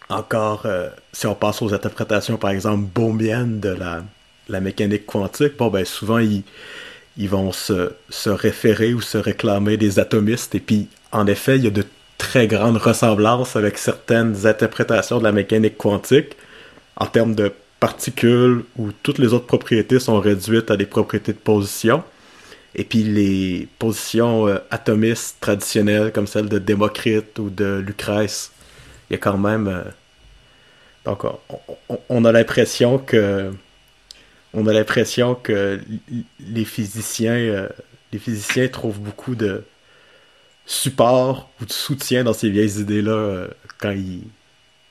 [0.08, 4.02] encore, euh, si on passe aux interprétations, par exemple, bohmiennes de la,
[4.48, 6.42] la mécanique quantique, bon, ben souvent, ils,
[7.16, 11.64] ils vont se, se référer ou se réclamer des atomistes, et puis, en effet, il
[11.64, 11.84] y a de
[12.18, 16.36] très grandes ressemblances avec certaines interprétations de la mécanique quantique
[16.96, 21.38] en termes de particules où toutes les autres propriétés sont réduites à des propriétés de
[21.38, 22.02] position.
[22.74, 28.52] Et puis les positions euh, atomistes traditionnelles comme celles de Démocrite ou de Lucrèce,
[29.10, 29.68] il y a quand même...
[29.68, 29.82] Euh...
[31.04, 31.24] Donc
[32.08, 33.50] on, a l'impression que...
[34.54, 35.78] On a l'impression que euh,
[36.40, 37.68] les physiciens
[38.70, 39.64] trouvent beaucoup de,
[40.66, 43.48] support ou de soutien dans ces vieilles idées-là euh,
[43.78, 44.22] quand ils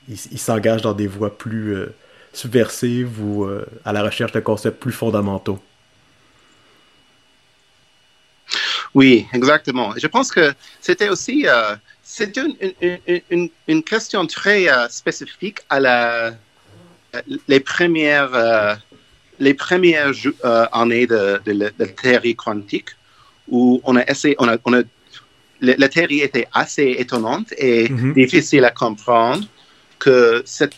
[0.08, 1.94] il, s'engagent dans des voies plus euh,
[2.32, 5.58] subversives ou euh, à la recherche de concepts plus fondamentaux.
[8.94, 9.94] Oui, exactement.
[9.96, 11.46] Je pense que c'était aussi
[12.02, 16.34] c'est une, une, une, une, question très spécifique à la,
[17.48, 18.78] les premières,
[19.38, 20.12] les premières
[20.72, 22.90] années de, de, de, la théorie quantique
[23.48, 24.82] où on a essayé, on a
[25.62, 28.14] la théorie était assez étonnante et mm -hmm.
[28.14, 29.44] difficile à comprendre
[30.04, 30.18] que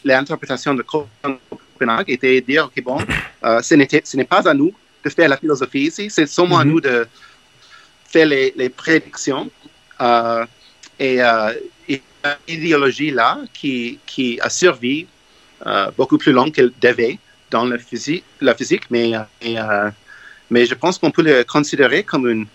[0.04, 2.98] l'interprétation de Copenhague était de dire, OK, bon,
[3.44, 4.72] euh, ce n'est pas à nous
[5.04, 6.70] de faire la philosophie ici, c'est seulement mm -hmm.
[6.70, 6.96] à nous de
[8.12, 9.46] faire les, les prédictions.
[10.06, 10.44] Euh,
[10.98, 11.52] et, euh,
[11.88, 12.00] et
[12.48, 15.06] idéologie-là qui, qui a servi
[15.66, 17.18] euh, beaucoup plus long qu'elle devait
[17.50, 19.90] dans la physique, la physique mais, et, euh,
[20.50, 22.46] mais je pense qu'on peut le considérer comme une,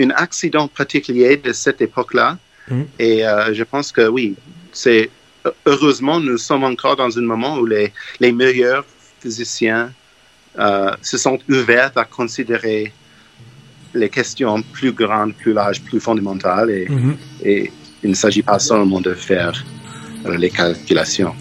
[0.00, 2.38] un accident particulier de cette époque-là.
[2.68, 2.82] Mm.
[2.98, 4.34] Et euh, je pense que oui,
[4.72, 5.10] c'est
[5.66, 8.84] heureusement, nous sommes encore dans un moment où les, les meilleurs
[9.20, 9.92] physiciens
[10.58, 12.92] euh, se sont ouverts à considérer
[13.94, 16.70] les questions plus grandes, plus larges, plus fondamentales.
[16.70, 17.16] Et, mm -hmm.
[17.50, 19.54] et il ne s'agit pas seulement de faire
[20.26, 21.34] euh, les calculations.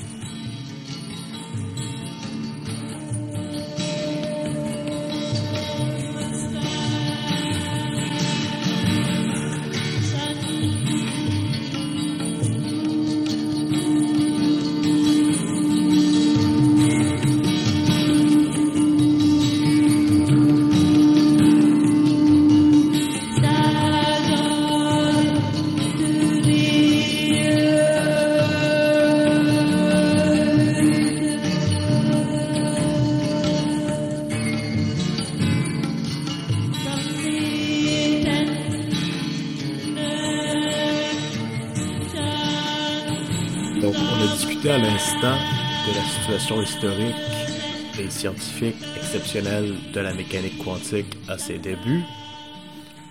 [48.67, 52.03] Exceptionnel de la mécanique quantique à ses débuts.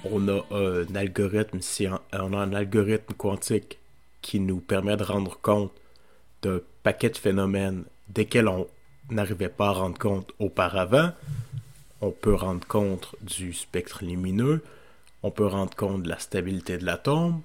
[0.05, 1.61] On a un algorithme,
[2.13, 3.79] on a un algorithme quantique
[4.21, 5.73] qui nous permet de rendre compte
[6.43, 8.67] d'un paquet de phénomènes desquels on
[9.11, 11.13] n'arrivait pas à rendre compte auparavant.
[12.01, 14.63] on peut rendre compte du spectre lumineux,
[15.23, 17.41] on peut rendre compte de la stabilité de l'atome,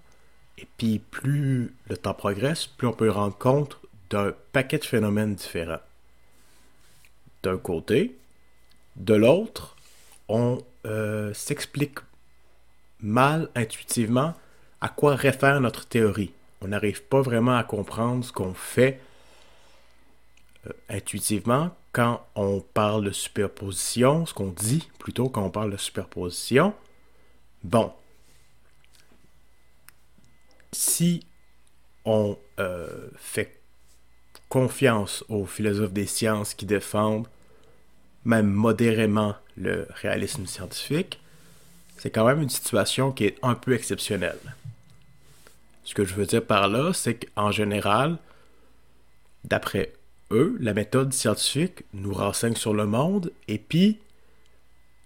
[0.58, 5.36] et puis plus le temps progresse, plus on peut rendre compte d'un paquet de phénomènes
[5.36, 5.80] différents.
[7.44, 8.18] D'un côté,
[8.96, 9.76] de l'autre,
[10.30, 12.00] on euh, s'explique
[13.00, 14.34] mal intuitivement
[14.80, 16.32] à quoi réfère notre théorie.
[16.62, 19.00] On n'arrive pas vraiment à comprendre ce qu'on fait
[20.68, 25.78] euh, intuitivement quand on parle de superposition, ce qu'on dit plutôt quand on parle de
[25.78, 26.74] superposition.
[27.64, 27.94] Bon,
[30.72, 31.26] si
[32.06, 33.63] on euh, fait
[34.54, 37.28] confiance aux philosophes des sciences qui défendent
[38.24, 41.20] même modérément le réalisme scientifique,
[41.98, 44.38] c'est quand même une situation qui est un peu exceptionnelle.
[45.84, 48.20] Ce que je veux dire par là, c'est qu'en général,
[49.44, 49.94] d'après
[50.30, 54.02] eux, la méthode scientifique nous renseigne sur le monde et puis,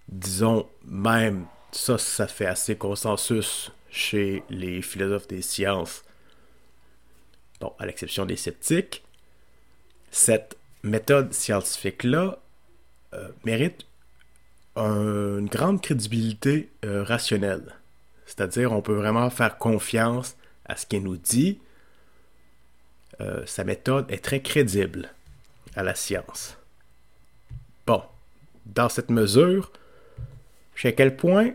[0.10, 6.04] disons même, ça, ça fait assez consensus chez les philosophes des sciences,
[7.62, 9.06] bon, à l'exception des sceptiques,
[10.12, 12.40] cette méthode scientifique-là
[13.14, 13.86] euh, mérite
[14.76, 17.76] une grande crédibilité euh, rationnelle.
[18.26, 21.60] C'est-à-dire, on peut vraiment faire confiance à ce qu'il nous dit.
[23.22, 25.10] Euh, sa méthode est très crédible
[25.76, 26.58] à la science.
[27.88, 28.04] Bon,
[28.66, 29.72] dans cette mesure,
[30.76, 31.54] jusqu'à quel point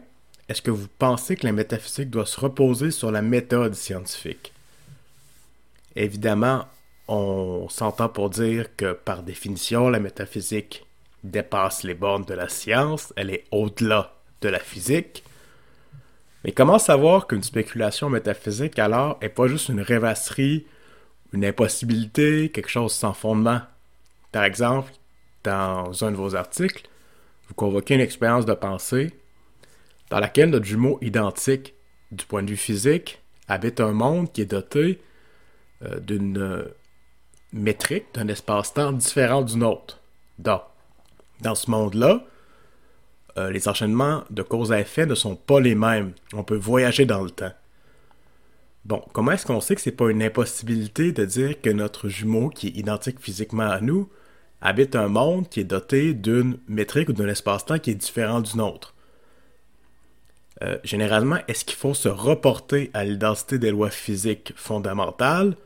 [0.49, 4.53] est-ce que vous pensez que la métaphysique doit se reposer sur la méthode scientifique?
[5.95, 6.67] Évidemment,
[7.09, 10.87] on s'entend pour dire que par définition, la métaphysique
[11.25, 15.25] dépasse les bornes de la science, elle est au-delà de la physique.
[16.45, 20.67] Mais comment savoir qu'une spéculation métaphysique alors est pas juste une rêvasserie,
[21.33, 23.61] une impossibilité, quelque chose sans fondement?
[24.33, 24.93] Par exemple,
[25.45, 26.89] dans un de vos articles,
[27.49, 29.13] vous convoquez une expérience de pensée
[30.11, 31.75] dans laquelle notre jumeau identique
[32.11, 35.01] du point de vue physique habite un monde qui est doté
[35.85, 36.65] euh, d'une euh,
[37.53, 40.01] métrique, d'un espace-temps différent du nôtre.
[40.39, 40.63] Donc,
[41.41, 42.25] dans ce monde-là,
[43.39, 46.13] euh, les enchaînements de cause à effet ne sont pas les mêmes.
[46.33, 47.53] On peut voyager dans le temps.
[48.85, 52.49] Bon, comment est-ce qu'on sait que c'est pas une impossibilité de dire que notre jumeau,
[52.49, 54.11] qui est identique physiquement à nous,
[54.61, 58.57] habite un monde qui est doté d'une métrique ou d'un espace-temps qui est différent du
[58.57, 58.95] nôtre?
[60.63, 65.57] Euh, généralement, est-ce qu'il faut se reporter à l'identité des lois physiques fondamentales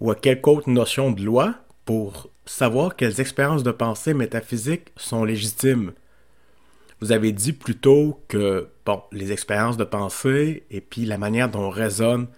[0.00, 5.24] ou à quelque autre notion de loi pour savoir quelles expériences de pensée métaphysiques sont
[5.24, 5.92] légitimes.
[7.00, 11.62] Vous avez dit plutôt que, bon, les expériences de pensée et puis la manière dont
[11.62, 12.28] on raisonne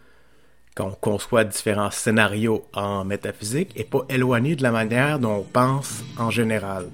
[0.74, 5.42] quand on conçoit différents scénarios en métaphysique n'est pas éloigné de la manière dont on
[5.42, 6.88] pense en général.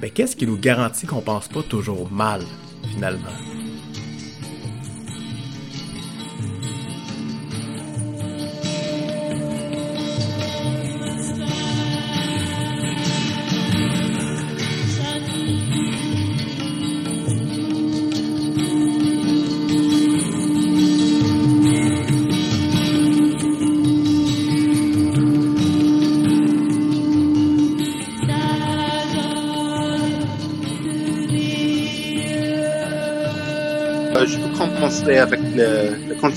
[0.00, 2.42] Mais qu'est-ce qui nous garantit qu'on pense pas toujours mal,
[2.92, 3.57] finalement?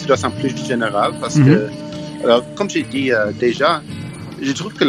[0.08, 2.24] La considération plus générale parce que, mhm.
[2.24, 3.82] alors, comme j'ai dit euh, déjà,
[4.42, 4.86] je trouve que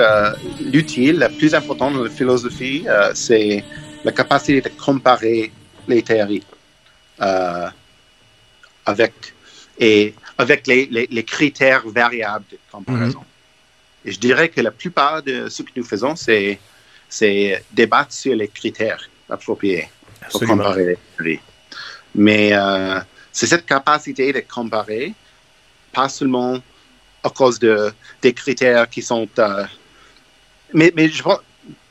[0.62, 3.64] l'utile, la, plus importante dans la philosophie, euh, c'est
[4.04, 5.52] la capacité de comparer
[5.86, 6.44] les théories
[7.20, 7.68] euh,
[8.86, 9.12] avec,
[9.78, 13.20] et avec les, les, critères variables de comparaison.
[13.20, 14.06] Mhm.
[14.06, 16.58] Et je dirais que la plupart de ce que nous faisons, c'est
[17.70, 19.88] débattre sur les critères appropriés
[20.30, 21.40] pour comparer les théories.
[22.14, 22.52] Mais
[23.32, 25.14] c'est cette capacité de comparer,
[25.92, 26.58] pas seulement
[27.24, 29.28] à cause de, des critères qui sont...
[29.38, 29.64] Euh,
[30.74, 31.22] mais, mais je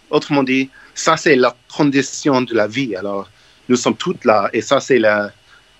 [0.09, 2.95] autrement dit, ça c'est la condition de la vie.
[2.95, 3.29] Alors,
[3.69, 5.31] nous sommes toutes là et ça c'est la,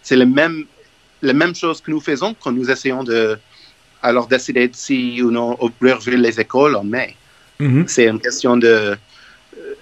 [0.01, 0.65] c'est le même,
[1.21, 3.37] la même chose que nous faisons quand nous essayons de
[4.01, 7.15] alors décider si ou non ouvrir les écoles en mai.
[7.59, 7.87] Mm-hmm.
[7.87, 8.97] C'est une question de,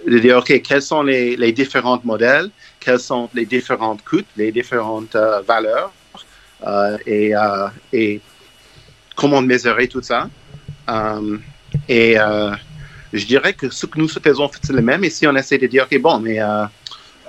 [0.05, 2.49] de dire, OK, quels sont les, les différents modèles?
[2.89, 5.91] Quels sont les différents coûts, les différentes euh, valeurs
[6.65, 8.19] euh, et, euh, et,
[9.15, 10.27] comment mesurer tout ça.
[11.87, 12.15] et
[13.11, 15.03] je dirais que ce que nous faisons, c'est le même.
[15.03, 16.37] Et si on essaie de dire, OK, bon, mais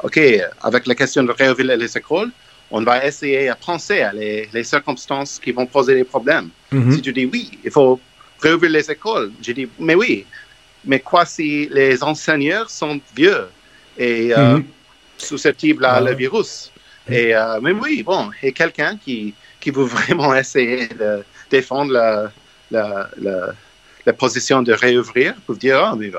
[0.02, 0.18] OK,
[0.62, 2.30] avec la question de réouvrir les écoles,
[2.70, 6.48] on va essayer à penser à les, les circonstances qui vont poser des problèmes.
[6.72, 6.94] Mm-hmm.
[6.94, 8.00] Si tu dis oui, il faut
[8.40, 10.24] réouvrir les écoles, je dis, mais oui,
[10.84, 13.44] mais quoi si les enseignants sont vieux
[13.98, 14.62] et mm-hmm
[15.20, 16.70] susceptibles à le virus.
[17.08, 22.30] Et, mais oui, bon, et quelqu'un qui, qui veut vraiment essayer de défendre la,
[22.70, 23.10] la,
[24.06, 26.10] la, position de réouvrir pour dire, oh, mais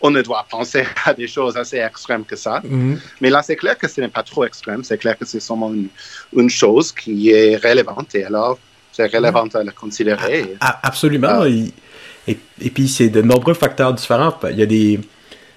[0.00, 2.60] on ne doit penser à des choses assez extrêmes que ça.
[2.64, 3.00] Mhm.
[3.20, 4.84] Mais là, c'est clair que ce n'est pas trop extrême.
[4.84, 8.14] C'est clair que c'est seulement une, chose qui est relevante.
[8.14, 8.58] Et alors,
[8.92, 10.56] c'est relevant à la considérer.
[10.60, 11.42] absolument.
[11.42, 11.48] Ah.
[11.48, 14.38] et, et, puis, c'est de nombreux facteurs différents.
[14.50, 15.00] Il y a des,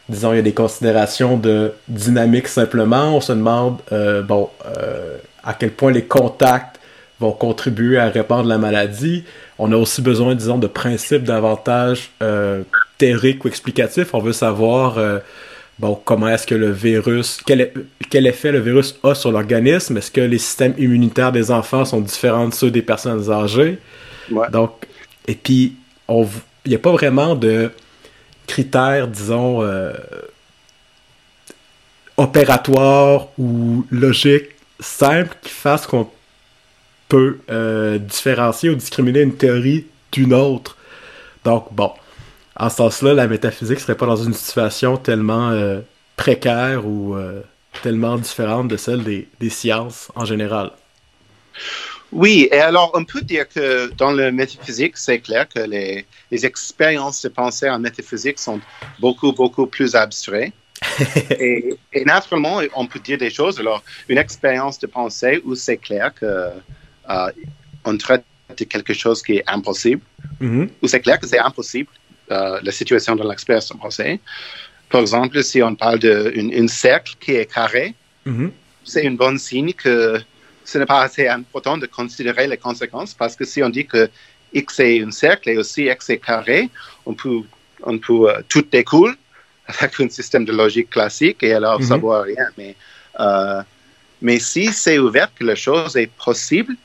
[0.09, 3.15] disons, il y a des considérations de dynamique simplement.
[3.15, 6.79] On se demande, euh, bon, euh, à quel point les contacts
[7.19, 9.23] vont contribuer à répandre la maladie.
[9.57, 12.63] On a aussi besoin, disons, de principes davantage euh,
[12.97, 14.13] théoriques ou explicatifs.
[14.13, 15.19] On veut savoir, euh,
[15.79, 17.71] bon, comment est-ce que le virus, quel,
[18.09, 19.97] quel, effet le virus a sur l'organisme.
[19.97, 23.79] Est-ce que les systèmes immunitaires des enfants sont différents de ceux des personnes âgées?
[24.51, 24.85] Donc,
[25.27, 25.73] et puis,
[26.09, 26.25] il
[26.67, 27.71] n'y a pas vraiment de
[28.47, 29.93] critères, disons, euh,
[32.17, 36.09] opératoires ou logiques simples qui fassent qu'on
[37.09, 40.77] peut euh, différencier ou discriminer une théorie d'une autre.
[41.45, 41.91] Donc, bon,
[42.55, 45.81] en ce sens-là, la métaphysique serait pas dans une situation tellement euh,
[46.15, 47.15] précaire ou
[47.83, 50.71] tellement différente de celle des, sciences en général.
[52.11, 56.45] Oui, et alors on peut dire que dans le métaphysique, c'est clair que les, les,
[56.45, 58.61] expériences de pensée en métaphysique sont
[58.99, 60.53] beaucoup, beaucoup plus abstraites.
[61.31, 63.59] et, et, naturellement, on peut dire des choses.
[63.59, 66.51] Alors, une expérience de pensée où c'est clair que
[67.09, 67.31] euh,
[67.83, 68.23] on traite
[68.55, 70.01] de quelque chose qui est impossible,
[70.41, 70.69] mm-hmm.
[70.81, 71.89] ou c'est clair que c'est impossible,
[72.31, 74.19] euh, la situation dans l'expérience pensée.
[74.89, 77.93] Par exemple, si on parle d'un cercle qui est carré,
[78.25, 78.51] mm-hmm.
[78.85, 80.21] c'est un bon signe que
[80.67, 84.09] ce n'est pas assez important de considérer les conséquences, parce que si on dit que
[84.53, 86.69] X est un cercle et aussi X est carré,
[87.05, 87.41] on peut,
[87.83, 89.15] on peut euh, tout découle
[89.67, 91.87] avec un système de logique classique et alors mm-hmm.
[91.87, 92.47] savoir rien.
[92.57, 92.75] Mais,
[94.21, 96.75] mais si c'est ouvert que la chose est possible,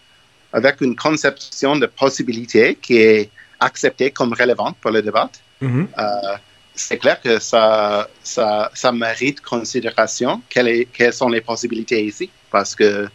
[0.53, 3.31] avec une conception de possibilité qui est
[3.61, 5.31] acceptée comme relevante pour le débat.
[5.61, 5.89] Mhm.
[5.99, 6.37] Euh,
[6.75, 10.43] c'est clair que ça, ça, ça mérite considération.
[10.49, 12.31] Quelles, quelles, sont les possibilités ici?
[12.51, 13.09] Parce que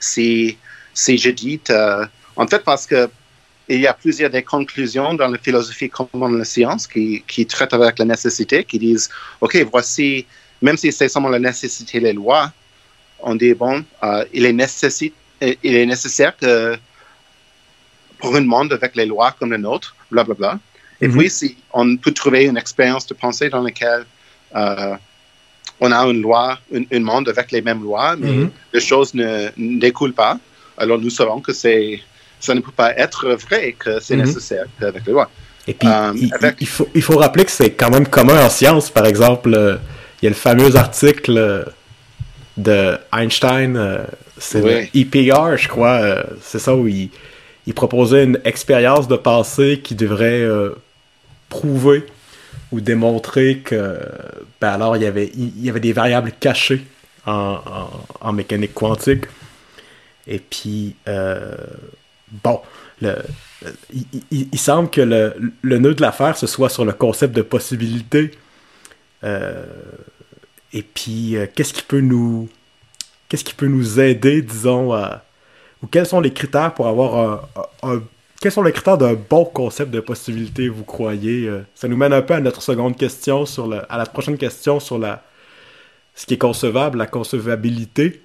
[0.00, 0.58] si,
[0.92, 2.04] si je dis, euh,
[2.36, 3.08] en fait, parce que
[3.68, 7.46] il y a plusieurs des conclusions dans la philosophie comme dans la science qui, qui
[7.46, 9.08] traitent avec la nécessité, qui disent,
[9.40, 10.26] OK, voici,
[10.60, 12.52] même si c'est seulement la nécessité des lois,
[13.20, 16.76] on dit, bon, euh, il est nécessite il est nécessaire que
[18.18, 20.48] pour un monde avec les lois comme le nôtre, blablabla.
[20.48, 20.60] Bla, bla.
[21.00, 21.16] Et mhm.
[21.16, 24.04] puis, si on peut trouver une expérience de pensée dans laquelle
[24.54, 24.96] euh,
[25.80, 28.50] on a une loi, un, monde avec les mêmes lois, mais mhm.
[28.72, 30.38] les choses ne, découlent pas,
[30.76, 32.00] alors nous savons que c'est,
[32.38, 34.26] ça ne peut pas être vrai que c'est mhm.
[34.26, 35.30] nécessaire avec les lois.
[35.66, 36.12] Et puis, euh,
[36.60, 38.90] il, faut, il faut rappeler que c'est quand même commun en science.
[38.90, 39.76] Par exemple, euh,
[40.20, 41.66] il y a le fameux article
[42.56, 44.06] de Einstein
[44.40, 46.00] c'est le EPR, je crois.
[46.00, 47.10] Euh, c'est ça où il,
[47.74, 50.70] proposait une expérience de pensée qui devrait euh,
[51.48, 52.04] prouver
[52.72, 53.98] ou démontrer que,
[54.60, 56.82] ben alors, il y avait, il, y avait des variables cachées
[57.26, 59.24] en, mécanique quantique.
[60.26, 61.56] Et puis, euh,
[62.44, 62.60] bon,
[63.02, 63.16] le,
[64.30, 68.30] il, semble que le, le nœud de l'affaire, ce soit sur le concept de possibilité.
[69.24, 72.48] et puis, qu'est-ce qui peut nous
[73.28, 74.92] qu'est-ce qui peut nous aider, disons,
[75.82, 77.48] ou quels sont les critères pour avoir
[77.82, 78.02] un,
[78.40, 81.46] quels sont les critères d'un bon concept de possibilité, vous croyez?
[81.46, 81.62] Euh?
[81.74, 84.80] Ça nous mène un peu à notre seconde question, sur le, à la prochaine question
[84.80, 85.22] sur la,
[86.14, 88.22] ce qui est concevable, la concevabilité.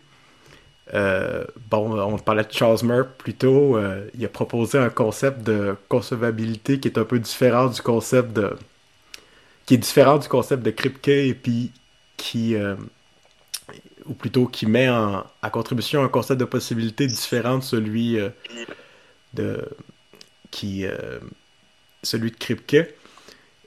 [0.94, 3.78] Euh, bon, on parlait de Charles Murphy plus tôt.
[3.78, 8.34] Euh, il a proposé un concept de concevabilité qui est un peu différent du concept
[8.34, 8.56] de.
[9.66, 11.72] qui est différent du concept de Kripke et puis
[12.18, 12.56] qui,
[14.06, 18.30] ou plutôt qui met en, à contribution un concept de possibilité différent de celui euh,
[19.34, 19.68] de
[20.56, 21.20] qui euh,
[22.02, 22.88] celui de Kripke.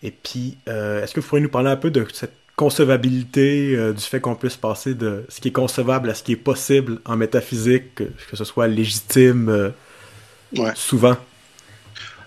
[0.03, 4.03] Et puis, euh, est-ce que vous pourriez nous parler un peu de cette concevabilité, du
[4.03, 7.17] fait qu'on puisse passer de ce qui est concevable à ce qui est possible en
[7.17, 9.73] métaphysique, que, ce soit légitime
[10.75, 11.17] souvent?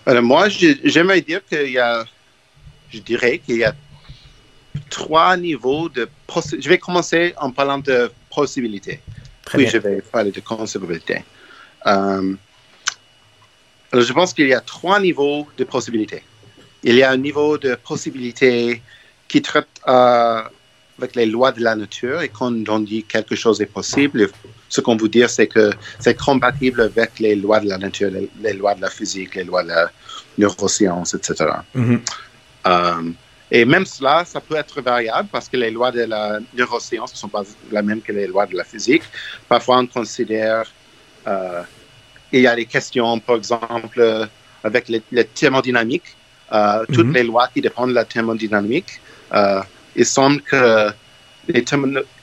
[0.06, 2.06] Alors moi, j'aimerais dire qu'il y a,
[2.88, 3.74] je dirais qu'il y a
[4.88, 6.08] trois niveaux de
[6.58, 9.00] Je vais commencer en parlant de possibilité.
[9.44, 11.24] puis je vais parler de concevabilité.
[11.86, 12.34] Euh,
[13.92, 16.22] alors, je pense qu'il y a trois niveaux de possibilité.
[16.82, 18.82] Il y a un niveau de possibilité
[19.28, 20.42] qui traite euh,
[20.98, 24.30] avec les lois de la nature et quand on dit quelque chose est possible,
[24.68, 25.70] ce qu'on veut dire, c'est que
[26.00, 29.62] c'est compatible avec les lois de la nature, les, lois de la physique, les lois
[29.62, 29.90] de la
[30.38, 31.50] neuroscience, etc.
[33.54, 37.18] Et même cela, ça peut être variable parce que les lois de la neuroscience ne
[37.18, 39.02] sont pas les mêmes que les lois de la physique.
[39.46, 40.64] Parfois, on considère,
[41.26, 41.62] euh,
[42.32, 44.28] il y a des questions, par exemple,
[44.64, 46.16] avec le, thermodynamique,
[46.52, 47.14] euh, toutes mhm.
[47.14, 49.00] les lois qui dépendent de la thermodynamique.
[49.34, 49.60] Euh,
[49.96, 50.90] il semble que
[51.48, 51.64] les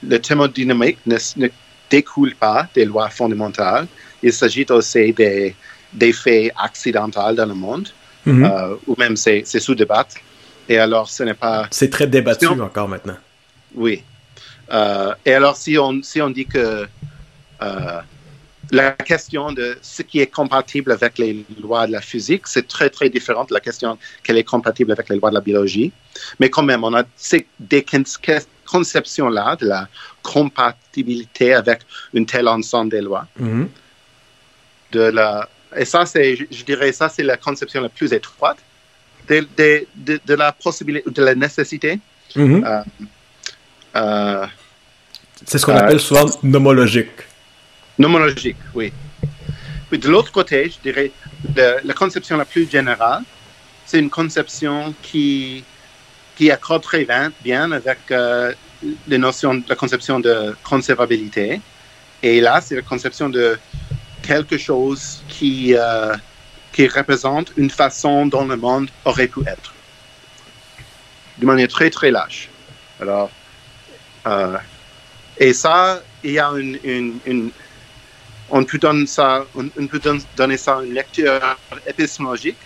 [0.02, 1.48] le thermodynamique ne, ne,
[1.90, 3.86] découle pas des lois fondamentales.
[4.22, 5.54] Il s'agit aussi des,
[5.92, 7.88] des faits accidentels dans le monde,
[8.26, 8.44] mhm.
[8.44, 10.06] euh, ou même c'est sous débat.
[10.68, 11.66] Et alors, ce n'est pas.
[11.70, 13.16] C'est très débattu encore maintenant.
[13.74, 14.02] Oui.
[14.72, 16.86] Euh, et alors, si on, si on dit que
[17.62, 18.00] euh,
[18.70, 22.90] la question de ce qui est compatible avec les lois de la physique, c'est très,
[22.90, 25.92] très différent de la question qu'elle est compatible avec les lois de la biologie.
[26.38, 27.84] Mais quand même, on a ces, des
[28.66, 29.88] conceptions-là de la
[30.22, 31.80] compatibilité avec
[32.14, 33.26] un tel ensemble des lois.
[33.40, 33.66] Mm-hmm.
[34.92, 38.58] De la, et ça, c'est, je dirais, ça, c'est la conception la plus étroite
[39.28, 42.00] de, de, de, la possibilité, de la nécessité.
[42.36, 42.64] Mm-hmm.
[42.64, 42.82] Euh,
[43.96, 44.46] euh,
[45.44, 47.10] c'est ce qu'on appelle euh, souvent nomologique.
[48.00, 48.94] Nomologique, oui.
[49.92, 51.12] De l'autre côté, je dirais,
[51.54, 53.22] la conception la plus générale,
[53.84, 55.62] c'est une conception qui,
[56.34, 57.06] qui accorde très
[57.44, 58.54] bien avec euh,
[59.06, 61.60] les la conception de conservabilité.
[62.22, 63.58] Et là, c'est la conception de
[64.22, 66.16] quelque chose qui, euh,
[66.72, 69.74] qui représente une façon dont le monde aurait pu être.
[71.36, 72.48] De manière très, très lâche.
[72.98, 73.30] Alors,
[74.26, 74.56] euh,
[75.36, 77.50] et ça, il y a une
[78.50, 80.00] on peut donner ça, on, peut
[80.36, 81.40] donner ça une lecture
[81.86, 82.58] épistémologique,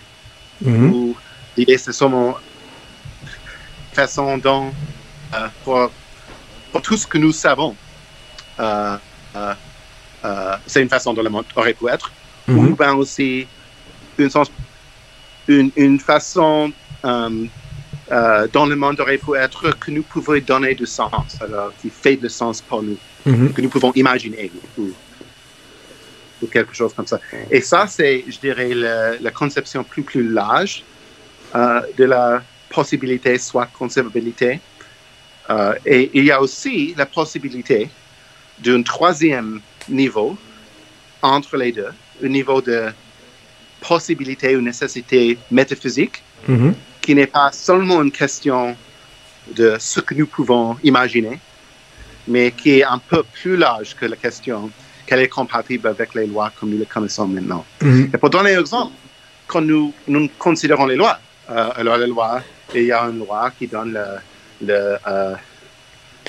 [0.61, 1.15] mm où
[1.57, 2.37] l'idée c'est seulement
[3.93, 4.71] façon dont,
[5.33, 5.89] euh, pour,
[6.71, 7.75] pour, tout ce que nous savons,
[8.59, 8.97] euh,
[9.35, 12.11] euh, c'est une façon dont le monde aurait pu être,
[12.47, 12.75] ou mhm.
[12.75, 13.47] bien aussi
[14.17, 14.51] une, sens,
[15.47, 16.71] une, une façon
[17.03, 22.17] dont le monde aurait pu être que nous pouvons donner du sens, alors qui fait
[22.17, 23.53] du sens pour nous, mhm.
[23.53, 24.91] que nous pouvons imaginer ou
[26.51, 27.19] quelque chose comme ça.
[27.49, 30.83] Et ça, c'est, je dirais, la conception plus, plus large
[31.55, 34.59] euh, de la possibilité, soit conservabilité.
[35.49, 37.89] Euh, et il y a aussi la possibilité
[38.59, 40.37] d'un troisième niveau
[41.21, 41.91] entre les deux,
[42.23, 42.91] un niveau de
[43.79, 46.73] possibilité ou nécessité métaphysique, mm-hmm.
[47.01, 48.75] qui n'est pas seulement une question
[49.55, 51.39] de ce que nous pouvons imaginer,
[52.27, 54.71] mais qui est un peu plus large que la question
[55.05, 57.65] qu'elle est compatible avec les lois comme nous les connaissons maintenant.
[57.81, 58.11] Mhm.
[58.13, 58.93] Et pour donner un exemple,
[59.47, 62.41] quand nous, nous considérons les lois, euh, alors les lois,
[62.73, 64.05] il y a une loi qui donne le,
[64.65, 65.35] le, euh,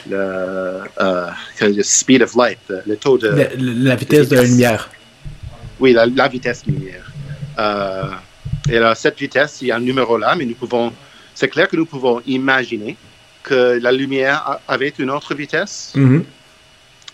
[0.08, 3.28] le, euh, speed of light, le taux de...
[3.58, 4.90] la vitesse de la lumière.
[5.80, 8.12] Oui, la, la vitesse de la lumière.
[8.68, 10.92] et alors, cette vitesse, il y a un numéro là, mais nous pouvons...
[11.34, 12.96] C'est clair que nous pouvons imaginer
[13.42, 16.24] que la lumière avait une autre vitesse, mhm.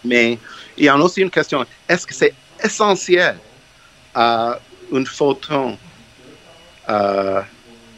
[0.04, 0.38] mais
[0.76, 3.36] il y a aussi une question, est-ce que c'est essentiel
[4.14, 4.58] à
[4.92, 5.76] une photon
[6.88, 7.40] euh,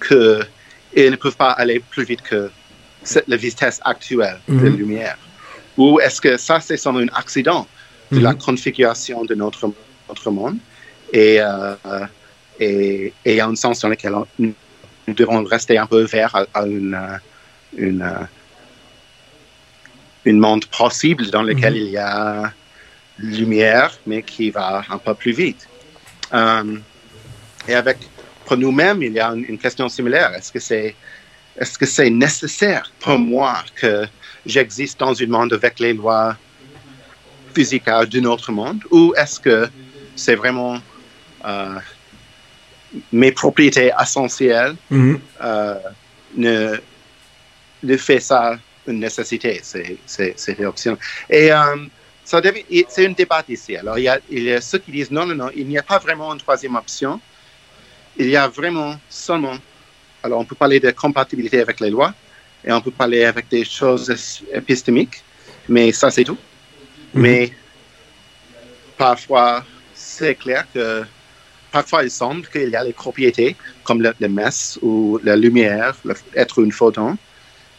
[0.06, 2.50] qu'ils ne peuvent pas aller plus vite que
[3.26, 4.76] la vitesse actuelle de la mhm.
[4.76, 5.18] lumière?
[5.76, 7.66] Ou est-ce que ça, c'est seulement un accident
[8.12, 8.38] de la mhm.
[8.38, 9.70] configuration de notre,
[10.08, 10.58] notre monde?
[11.12, 12.06] Et, euh,
[12.60, 14.54] et, il y a un sens dans lequel nous,
[15.08, 16.98] devons rester un peu vers à, une,
[17.76, 18.10] une,
[20.24, 21.80] une, monde possible dans lequel mhm.
[21.80, 22.52] il y a
[23.18, 25.68] lumière, mais qui va un peu plus vite.
[26.32, 26.76] Euh,
[27.68, 27.98] et avec,
[28.44, 30.32] pour nous-mêmes, il y a une, question similaire.
[30.34, 30.94] Est-ce que c'est
[31.56, 34.06] est-ce que c'est nécessaire pour moi que
[34.44, 36.36] j'existe dans un monde avec les lois
[37.54, 38.82] physiques d'un autre monde?
[38.90, 39.68] Ou est-ce que
[40.16, 40.78] c'est vraiment
[41.44, 41.78] euh,
[43.12, 45.18] mes propriétés essentielles mm-hmm.
[45.42, 45.74] euh,
[46.36, 46.76] ne,
[47.84, 50.98] ne fait ça une nécessité, c'est une option.
[51.30, 51.50] Et
[52.24, 53.76] c'est un débat ici.
[53.76, 56.32] Alors, il y, a, ceux qui disent non, non, non, il n'y a pas vraiment
[56.32, 57.20] une troisième option.
[58.16, 59.56] Il y a vraiment seulement.
[60.22, 62.14] Alors, on peut parler de compatibilité avec les lois
[62.64, 64.10] et on peut parler avec des choses
[64.52, 65.22] épistémiques,
[65.68, 66.38] mais ça, c'est tout.
[67.12, 67.22] Mhm.
[67.22, 67.52] Mais
[68.96, 69.64] parfois,
[69.94, 71.02] c'est clair que
[71.70, 75.94] parfois, il semble qu'il y a les propriétés comme le, le ou la lumière,
[76.34, 77.18] être une photon,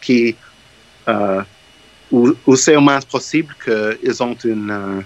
[0.00, 0.36] qui.
[1.08, 1.42] Euh,
[2.10, 5.00] ou, c'est au moins possible qu'ils ont une, euh,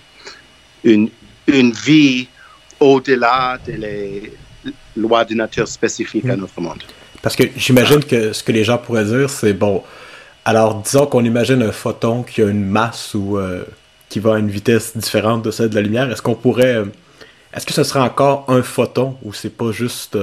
[0.84, 1.08] une,
[1.46, 2.28] une vie
[2.78, 4.32] au-delà des
[4.96, 6.40] lois de nature spécifiques à hmm.
[6.40, 6.82] notre monde.
[7.22, 9.82] Parce que j'imagine que ce que les gens pourraient dire, c'est bon,
[10.44, 13.64] alors disons qu'on imagine un photon qui a une masse ou euh,
[14.08, 16.76] qui va à une vitesse différente de celle de la lumière, est-ce qu'on pourrait...
[16.76, 16.86] Euh,
[17.52, 20.16] est-ce que ce serait encore un photon ou c'est pas juste...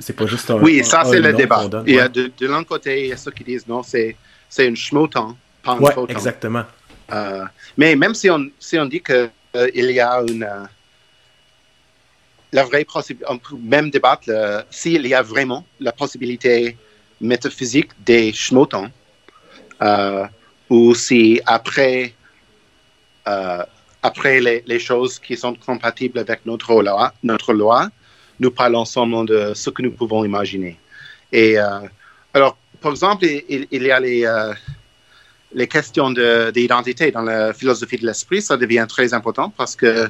[0.00, 0.54] C'est pas juste un.
[0.54, 1.68] Oui, ça, c'est le débat.
[1.70, 2.08] a ouais.
[2.08, 4.16] de, de l'un côté, il y a ceux qui disent non, c'est
[4.48, 6.12] c'est un schmoton, pas un Ouais, photon.
[6.12, 6.64] exactement.
[7.12, 7.44] Euh,
[7.76, 9.30] mais même si on, si on dit qu'il
[9.74, 10.42] il y a une.
[10.42, 10.64] euh,
[12.52, 16.76] la vraie possibilité, on peut même débattre le- s'il y a vraiment la possibilité
[17.20, 18.90] métaphysique des schmotons,
[19.82, 20.24] euh,
[20.70, 22.14] ou si après,
[23.28, 23.62] euh,
[24.02, 27.88] après les, les choses qui sont compatibles avec notre loi, notre loi,
[28.38, 30.78] nous parlons seulement de ce que nous pouvons imaginer.
[31.32, 31.80] Et euh,
[32.32, 34.54] alors, par exemple, il, y a les, euh,
[35.52, 40.08] les questions de- d'identité dans la philosophie de l'esprit, ça devient très important parce que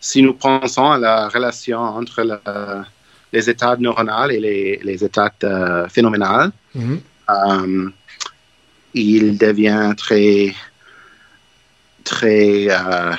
[0.00, 2.84] si nous pensons à la relation entre la-
[3.32, 7.00] les états neuronaux et les, les états euh, phénoménaux, Mhm.
[7.30, 7.88] euh,
[8.94, 10.54] il devient très,
[12.04, 13.12] très euh,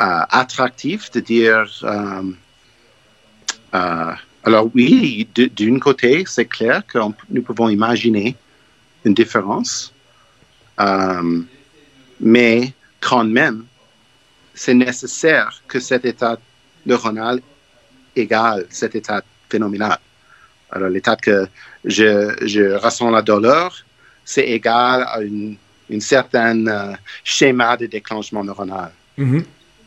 [0.00, 1.64] euh, attractif de dire.
[4.44, 6.98] Alors oui, d- d'un côté, c'est clair que
[7.30, 8.36] nous pouvons imaginer
[9.04, 9.92] une différence,
[10.80, 11.42] euh,
[12.20, 13.64] mais quand même,
[14.54, 16.38] c'est nécessaire que cet état
[16.86, 17.40] neuronal
[18.16, 19.98] égale cet état phénoménal.
[20.70, 21.46] Alors l'état que
[21.84, 23.84] je, je ressens la douleur,
[24.24, 25.56] c'est égal à une,
[25.88, 26.92] une certaine euh,
[27.24, 28.90] schéma de déclenchement neuronal.
[29.16, 29.44] Mhm.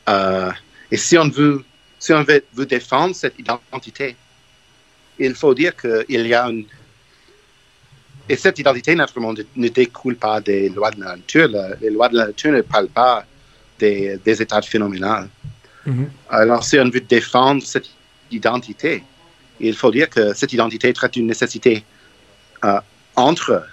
[0.10, 0.52] Euh,
[0.89, 1.64] et si on veut,
[1.99, 4.16] si on veut, veut défendre cette identité,
[5.26, 6.65] il faut dire qu'il y a une.
[8.30, 11.49] Et cette identité, naturellement, ne, découle pas des lois de la nature.
[11.82, 13.26] Les lois de la nature ne parlent pas
[13.80, 15.28] des, des états phénoménaux.
[15.86, 16.09] Mhm.
[16.30, 17.89] Alors, si on veut défendre cette
[18.32, 19.03] identité,
[19.59, 21.84] il faut dire que cette identité traite une nécessité
[22.63, 22.80] euh,
[23.15, 23.65] entre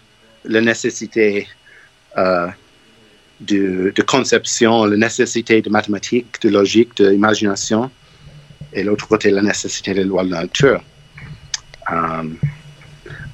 [0.45, 1.47] la nécessité
[2.17, 2.49] euh,
[3.41, 7.91] de, de conception, la nécessité de mathématiques, de logique, d'imagination,
[8.73, 10.83] et l'autre côté, la nécessité des lois de la nature.
[11.93, 12.25] Euh,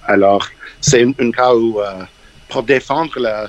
[0.06, 0.48] alors,
[0.80, 2.04] c'est un, un cas où, euh,
[2.48, 3.48] pour défendre la-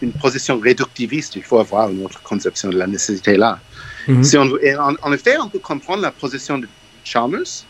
[0.00, 3.60] une position réductiviste, il faut avoir une autre conception de la nécessité là.
[4.08, 4.24] Mhm.
[4.24, 6.66] Si on et en, en effet, on peut comprendre la position de
[7.04, 7.64] Chalmers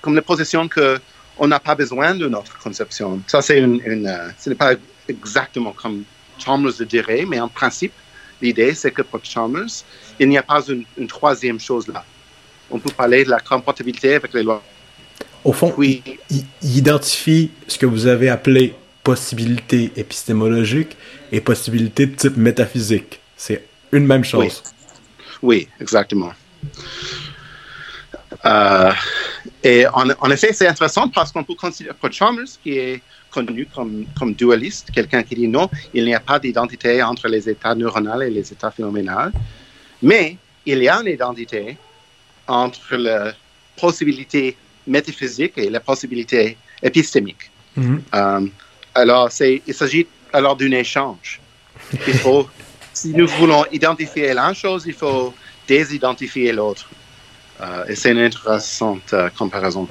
[0.00, 0.98] comme la position que
[1.36, 3.20] on n'a pas besoin de notre conception.
[3.26, 4.72] Ça, c'est une, une, euh, ce n'est pas
[5.08, 6.04] exactement comme
[6.38, 7.92] Chalmers le dirait, mais en principe,
[8.40, 9.74] l'idée, c'est que pour Chalmers,
[10.20, 12.04] il n'y a pas une, une troisième chose là.
[12.70, 14.62] On peut parler de la compatibilité avec les lois.
[15.44, 20.96] Au fond, Oui, il, il identifie ce que vous avez appelé possibilité épistémologique
[21.30, 23.20] et possibilité de type métaphysique.
[23.36, 24.62] C'est une même chose.
[25.42, 26.32] Oui, exactement.
[28.46, 28.92] Euh,
[29.62, 33.66] et en, en effet, c'est intéressant parce qu'on peut considérer pour Chalmers, qui est connu
[33.66, 37.74] comme, comme dualiste, quelqu'un qui dit non, il n'y a pas d'identité entre les états
[37.74, 39.30] neuronaux et les états phénoménaux,
[40.02, 41.76] mais il y a une identité
[42.46, 43.32] entre la
[43.76, 44.56] possibilité
[44.86, 47.50] métaphysique et la possibilité épistémique.
[47.76, 48.02] Mhm.
[48.14, 48.46] Euh,
[48.94, 51.40] alors, il s'agit alors d'un échange.
[52.06, 52.48] Il faut,
[52.92, 55.34] si nous voulons identifier la chose, il faut
[55.66, 56.88] désidentifier l'autre.
[57.60, 59.88] Euh, et c'est une intéressante euh, comparaison.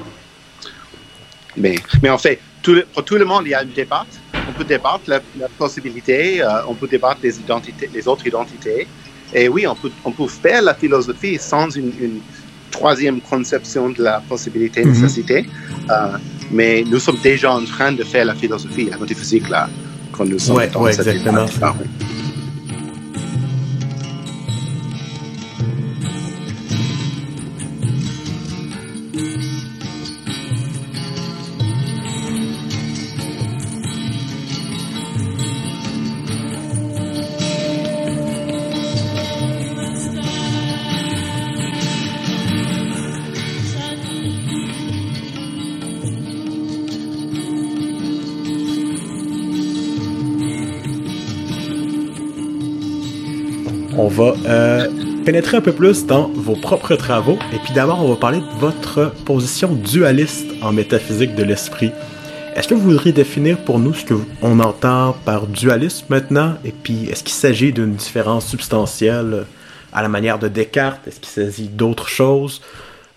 [1.55, 4.05] Mais, mais en fait, tout le- pour tout le monde, il y a un débat.
[4.49, 8.87] On peut débattre la, la possibilité, euh, on peut débattre les, identités, les autres identités.
[9.33, 12.21] Et oui, on peut, on peut faire la philosophie sans une, une
[12.77, 14.91] troisième conception de la possibilité, Mhm.
[14.93, 15.37] nécessité.
[15.89, 16.17] Euh,
[16.57, 19.63] mais nous sommes déjà en train de faire la philosophie, la métaphysique, là,
[20.13, 21.45] quand nous sommes Ouais, dans ouais, cette exactement.
[54.13, 54.87] Va euh,
[55.25, 57.39] pénétrer un peu plus dans vos propres travaux.
[57.51, 61.91] Et puis d'abord, on va parler de votre position dualiste en métaphysique de l'esprit.
[62.55, 66.53] Est-ce que vous voudriez définir pour nous ce qu'on entend par dualisme maintenant?
[66.63, 69.45] Et puis, est-ce qu'il s'agit d'une différence substantielle
[69.91, 71.07] à la manière de Descartes?
[71.07, 72.61] Est-ce qu'il s'agit d'autre chose?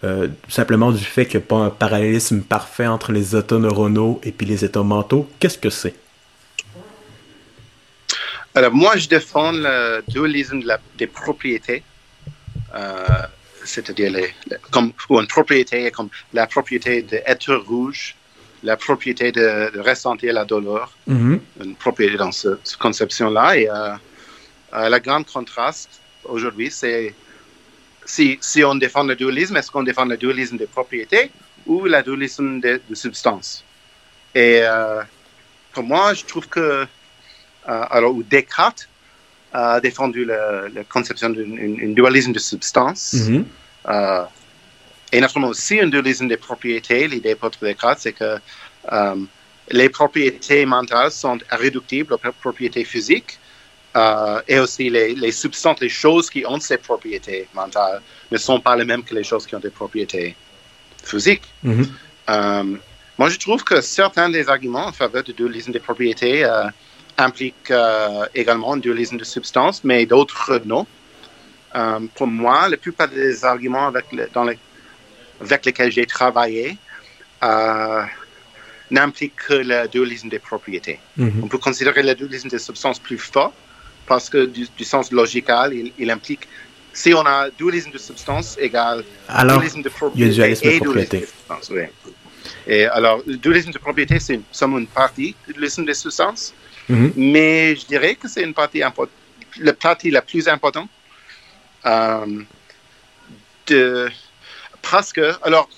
[0.04, 4.18] Euh, simplement du fait qu'il n'y a pas un parallélisme parfait entre les états neuronaux
[4.22, 5.28] et puis les états mentaux.
[5.40, 5.94] Qu'est-ce que c'est?
[8.56, 11.82] Alors, moi, je défends le dualisme de la- des propriétés,
[12.74, 13.04] euh,
[13.64, 18.14] c'est-à-dire les, les- comme, ou une propriété comme la propriété d'être rouge,
[18.62, 21.38] la propriété de, de ressentir la douleur, Mhm.
[21.64, 23.46] une propriété dans ce- cette conception-là.
[23.58, 23.94] Et euh,
[24.72, 25.90] euh, le grand contraste
[26.24, 27.14] aujourd'hui, c'est
[28.06, 31.30] si, si on défend le dualisme, est-ce qu'on défend le dualisme des propriétés
[31.66, 33.62] ou le dualisme de, de substance.
[34.34, 35.02] Et euh,
[35.74, 36.86] pour moi, je trouve que,
[37.66, 38.88] alors, où Descartes
[39.52, 43.44] a défendu la, la conception d'un dualisme de substance, Mhm.
[43.88, 44.24] euh,
[45.12, 47.06] et naturellement aussi un dualisme des propriétés.
[47.08, 48.36] L'idée pour Descartes, c'est que
[48.92, 49.14] euh,
[49.70, 53.38] les propriétés mentales sont irréductibles aux pro- propriétés physiques.
[53.96, 58.60] euh, et aussi les, les substances, les choses qui ont ces propriétés mentales ne sont
[58.60, 60.36] pas les mêmes que les choses qui ont des propriétés
[61.02, 61.46] physiques.
[61.62, 61.86] Mhm.
[62.28, 62.76] Euh,
[63.16, 66.64] moi, je trouve que certains des arguments en faveur du dualisme des propriétés euh,
[67.18, 70.86] impliquent euh, également un dualisme de substance, mais d'autres non.
[71.74, 74.58] Euh, pour moi, la plupart des arguments avec, le- dans les-
[75.40, 76.76] avec lesquels j'ai travaillé
[77.42, 78.02] euh,
[78.90, 80.98] n'impliquent que le dualisme des propriétés.
[81.16, 81.40] Mhm.
[81.42, 83.52] On peut considérer le dualisme des substances plus fort
[84.06, 86.46] parce que du, du sens logical, il, il implique
[86.92, 90.30] si on a dualisme de substance égale Alors, dualisme de propriété
[90.66, 91.82] et dualisme de substance, oui.
[92.66, 96.54] Et alors, le dualisme de propriété, c'est seulement une partie du dualisme des substances,
[96.88, 97.12] Mhm.
[97.16, 99.14] mais je dirais que c'est une partie importante,
[99.58, 100.88] la partie la plus importante
[101.86, 102.42] euh,
[103.66, 104.08] de
[104.90, 105.68] parce que, alors,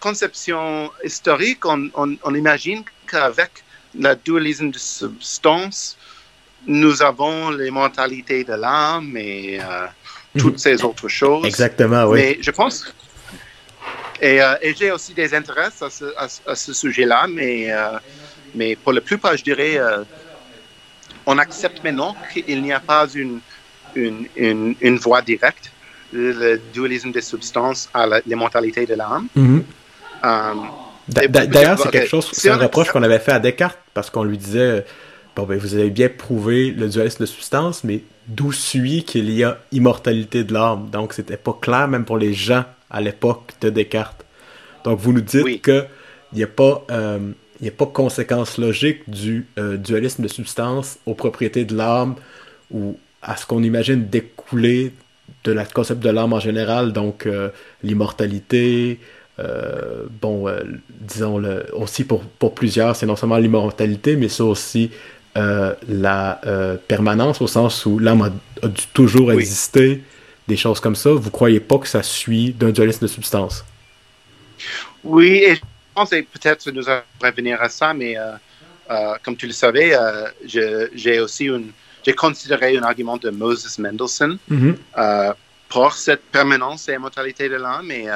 [0.00, 3.50] conception historique, on, on, on imagine qu'avec
[3.96, 5.96] le dualisme de substance,
[6.66, 9.86] nous avons les mentalités de l'âme et euh,
[10.36, 11.44] toutes ces autres choses.
[11.46, 12.18] Exactement, oui.
[12.18, 12.92] Mais je pense.
[14.20, 17.70] Et, euh, et j'ai aussi des intérêts à ce, à ce- à ce sujet-là, mais,
[17.72, 17.98] euh,
[18.54, 19.76] mais pour la plupart, je dirais,
[21.26, 23.40] on accepte maintenant qu'il n'y a pas une,
[23.94, 25.70] une, une, une voie directe,
[26.12, 29.26] le dualisme des substances à la, les mentalités de l'âme.
[29.34, 29.64] Mhm.
[30.24, 30.54] Euh,
[31.08, 34.38] D'ailleurs, c'est quelque chose, c'est un reproche qu'on avait fait à Descartes parce qu'on lui
[34.38, 34.86] disait
[35.36, 39.44] bon ben vous avez bien prouvé le dualisme de substance, mais d'où suit qu'il y
[39.44, 43.68] a immortalité de l'âme Donc c'était pas clair même pour les gens à l'époque de
[43.68, 44.24] Descartes.
[44.84, 45.60] Donc vous nous dites Oui.
[45.60, 45.84] que
[46.32, 47.18] il n'y a pas euh,
[47.60, 52.14] il y a pas conséquence logique du euh, dualisme de substance aux propriétés de l'âme
[52.70, 54.92] ou à ce qu'on imagine découler
[55.44, 57.48] de la concept de l'âme en général, donc euh,
[57.82, 58.98] l'immortalité,
[59.38, 64.42] euh, bon, euh, disons le, aussi pour, pour plusieurs, c'est non seulement l'immortalité, mais c'est
[64.42, 64.90] aussi
[65.36, 66.40] la
[66.86, 68.30] permanence au sens où l'âme a,
[68.64, 69.42] a dû toujours Oui.
[69.42, 70.02] exister,
[70.46, 71.10] des choses comme ça.
[71.10, 73.64] Vous croyez pas que ça suit d'un dualisme de substance?
[75.02, 75.60] Oui, et
[75.94, 78.32] pense que peut-être nous allons revenir à ça, mais euh,
[78.90, 81.70] euh, comme tu le savais, euh, j'ai aussi une,
[82.04, 84.38] j'ai considéré un argument de Moses Mendelssohn
[84.98, 85.32] euh,
[85.68, 87.90] pour cette permanence et immortalité de l'âme.
[87.90, 88.06] Et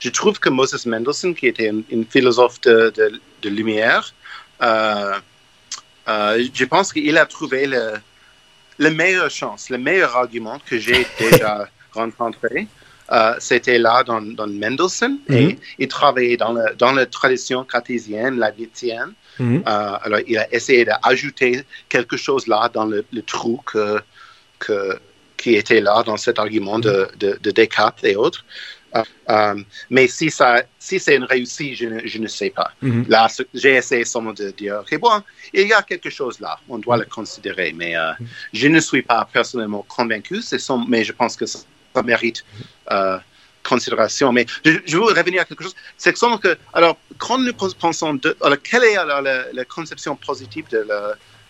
[0.00, 4.12] je trouve que Moses Mendelssohn, qui était un, un philosophe de, de, de lumière,
[4.60, 7.94] je pense qu'il a trouvé le,
[8.78, 12.68] le meilleure chance, le meilleur argument que j'ai déjà rencontré.
[13.10, 15.36] Euh, c'était là dans, dans Mendelssohn Mhm.
[15.36, 19.12] et il travaillait dans, le, dans la tradition cartésienne, la Wittgenstein.
[19.38, 19.62] Mhm.
[19.66, 24.00] Euh, alors, il a essayé d'ajouter quelque chose là dans le, le trou que,
[24.58, 24.98] que,
[25.36, 28.44] qui était là dans cet argument de, de, de Descartes et autres.
[29.30, 29.54] Euh,
[29.90, 32.70] mais si, ça, si c'est une réussite, je ne, je ne sais pas.
[32.80, 33.04] Mhm.
[33.08, 36.78] Là, j'ai essayé seulement de dire, OK, bon, il y a quelque chose là, on
[36.78, 38.12] doit le considérer, mais euh,
[38.52, 40.40] je ne suis pas personnellement convaincu,
[40.88, 41.44] mais je pense que
[41.98, 42.44] ça, mérite
[42.90, 43.18] euh,
[43.62, 44.32] considération.
[44.32, 48.36] Mais je, je veux revenir à quelque chose, c'est que, alors, quand nous pensons, de,
[48.42, 51.00] alors, quelle est alors la, la conception positive de le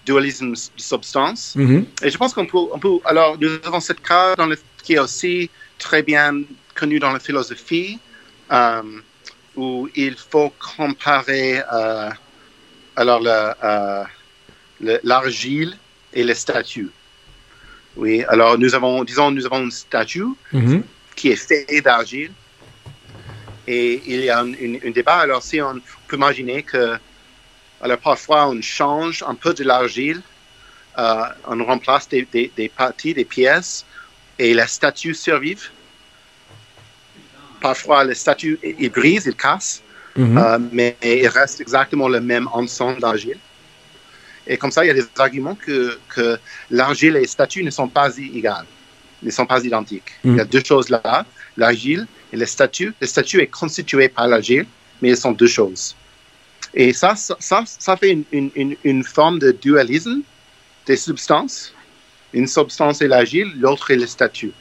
[0.07, 1.55] dualisme de substance?
[1.55, 1.87] Mhm.
[2.03, 4.03] et je pense qu'on peut, on peut, alors, nous avons cette
[4.37, 6.43] dans le, qui est aussi très bien
[6.75, 7.99] connu dans la philosophie,
[8.51, 8.83] euh,
[9.57, 12.11] où il faut comparer, euh,
[12.97, 14.05] alors, euh,
[14.81, 15.77] le- l'argile
[16.13, 16.91] et les statues.
[17.99, 20.83] Oui, alors nous avons, disons, nous avons une statue Mhm.
[21.17, 22.31] qui est faite d'argile.
[23.67, 25.17] Et il y a un, débat.
[25.19, 25.75] Alors, si on
[26.07, 26.97] peut imaginer que,
[27.83, 30.23] alors parfois, on change un peu de l'argile,
[30.97, 33.85] euh, on remplace des, des- des parties, des pièces,
[34.39, 35.63] et la statue survive.
[37.61, 39.83] Parfois, la statue, il il brise, il casse,
[40.17, 40.39] Mhm.
[40.39, 43.39] euh, mais il reste exactement le même ensemble d'argile.
[44.49, 46.39] Et comme ça, il y a des arguments que, que
[46.71, 48.67] l'argile et les statues ne sont pas égales,
[49.23, 50.13] ne sont pas identiques.
[50.25, 50.31] Mm.
[50.33, 51.27] Il y a deux choses là,
[51.57, 52.93] l'argile et les statues.
[53.01, 54.67] Les statues est constituée par l'argile,
[55.01, 55.95] mais elles sont deux choses.
[56.75, 60.23] Et ça, ça, ça, ça fait une, une, une, une forme de dualisme
[60.87, 61.75] des substances.
[62.33, 64.53] Une substance est l'argile, l'autre est les statues.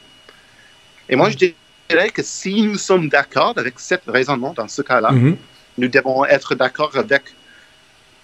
[1.09, 5.11] Et moi, je dirais que si nous sommes d'accord avec ce raisonnement dans ce cas-là,
[5.11, 5.37] Mhm.
[5.77, 7.23] nous devons être d'accord avec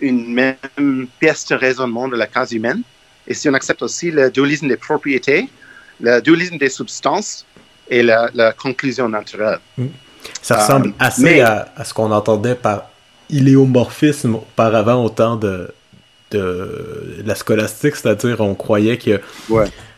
[0.04, 2.82] une même pièce de raisonnement de la case humaine.
[3.26, 5.50] Et si on accepte aussi le dualisme des propriétés,
[6.02, 7.46] le dualisme des substances
[7.90, 9.60] et la, la conclusion naturelle.
[10.42, 12.90] Ça ressemble assez à, à, ce qu'on entendait par
[13.30, 15.74] iléomorphisme auparavant au temps de,
[16.32, 19.22] de, la scolastique, c'est-à-dire on croyait que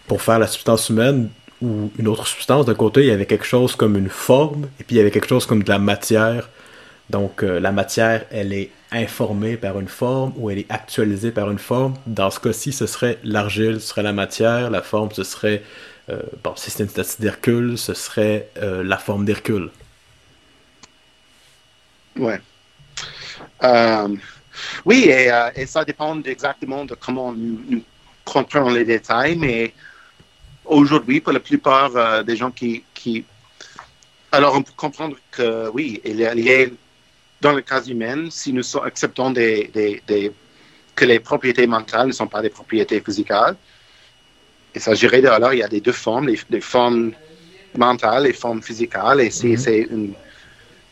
[0.07, 1.29] pour faire la substance humaine
[1.61, 4.83] ou une autre substance, d'un côté, il y avait quelque chose comme une forme, et
[4.83, 6.49] puis il y avait quelque chose comme de la matière.
[7.09, 11.49] Donc euh, la matière, elle est informée par une forme ou elle est actualisée par
[11.51, 11.95] une forme.
[12.05, 15.63] Dans ce cas-ci, ce serait l'argile, ce serait la matière, la forme, ce serait,
[16.09, 19.69] euh, bon, si c'est une statue d'Hercule, ce serait euh, la forme d'Hercule.
[22.17, 22.39] Ouais.
[24.85, 27.83] Oui, euh, et, ça dépend exactement de comment nous,
[28.23, 29.73] comprenons les détails, mais
[30.63, 32.83] aujourd'hui, pour la plupart des gens qui,
[34.31, 36.67] Alors, on peut comprendre que oui, il y a,
[37.45, 39.69] dans le cas humain, si nous acceptons des,
[40.95, 43.31] que les propriétés mentales ne sont pas des propriétés physiques,
[44.75, 47.11] il s'agirait de, alors, il y a des deux formes, les, formes
[47.77, 49.57] mentales et formes physiques, et si mm-hmm.
[49.63, 50.13] c'est une,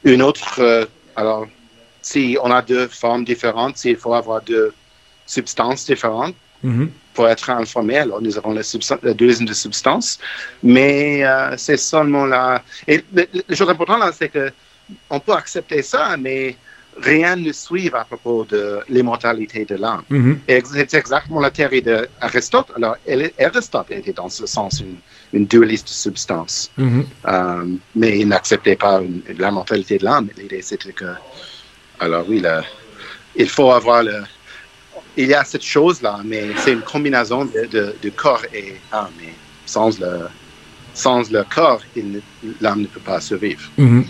[0.04, 0.86] une, autre, euh,
[1.16, 1.48] alors,
[2.04, 4.70] si on a deux formes différentes, s'il faut avoir deux
[5.26, 6.88] substances différentes mm-hmm.
[7.16, 10.20] pour être informé, alors nous avons la, deuxième de substance.
[10.62, 12.62] Mais euh, c'est seulement là.
[12.88, 14.52] Et le, chose importante là, c'est que
[15.10, 16.56] on peut accepter ça, mais
[17.02, 20.04] rien ne suit à propos de l'immortalité de l'âme.
[20.48, 22.72] Et c'est exactement la théorie d'Aristote.
[22.76, 22.96] Alors,
[23.40, 24.98] Aristote était dans ce sens une,
[25.34, 26.72] une dualiste de substance.
[26.78, 27.06] Mm-hmm.
[27.28, 27.66] Euh,
[27.96, 30.30] mais il n'acceptait pas l'immortalité de l'âme.
[30.38, 31.14] L'idée, c'était que
[32.00, 32.44] alors oui,
[33.36, 34.24] il faut avoir le...
[35.16, 39.12] Il y a cette chose-là, mais c'est une combinaison de, corps et âme.
[39.20, 39.34] Mais
[39.66, 40.28] sans le,
[40.94, 41.82] sans le corps,
[42.60, 43.62] l'âme ne peut pas survivre.
[43.78, 44.06] J'aimerais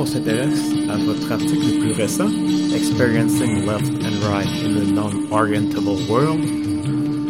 [0.00, 2.30] qu'on s'intéresse à votre article le plus récent,
[2.74, 6.40] Experiencing Left and Right in the Non-Orientable World.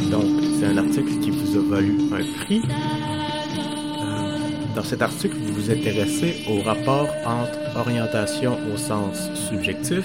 [0.09, 0.23] Donc,
[0.57, 2.63] c'est un article qui vous a valu un prix.
[3.99, 4.37] Euh,
[4.77, 10.05] dans cet article, vous vous intéressez au rapport entre orientation au sens subjectif,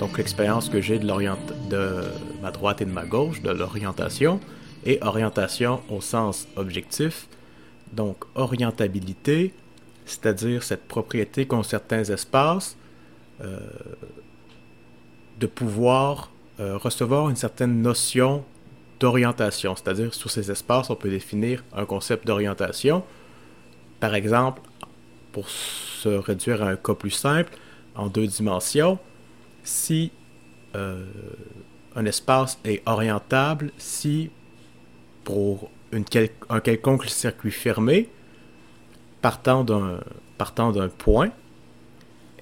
[0.00, 2.02] donc l'expérience que j'ai de, de
[2.42, 4.40] ma droite et de ma gauche, de l'orientation,
[4.84, 7.28] et orientation au sens objectif,
[7.92, 9.54] donc orientabilité,
[10.04, 12.76] c'est-à-dire cette propriété qu'ont certains espaces
[13.40, 13.58] euh,
[15.38, 16.30] de pouvoir
[16.60, 18.44] euh, recevoir une certaine notion
[19.00, 19.74] d'orientation.
[19.74, 23.02] C'est-à-dire sur ces espaces, on peut définir un concept d'orientation.
[24.00, 24.60] Par exemple,
[25.32, 27.52] pour se réduire à un cas plus simple,
[27.94, 28.98] en deux dimensions,
[29.64, 30.12] si
[30.76, 31.04] euh,
[31.96, 34.30] un espace est orientable, si
[35.24, 38.08] pour un quelconque circuit fermé,
[39.22, 41.30] partant d'un point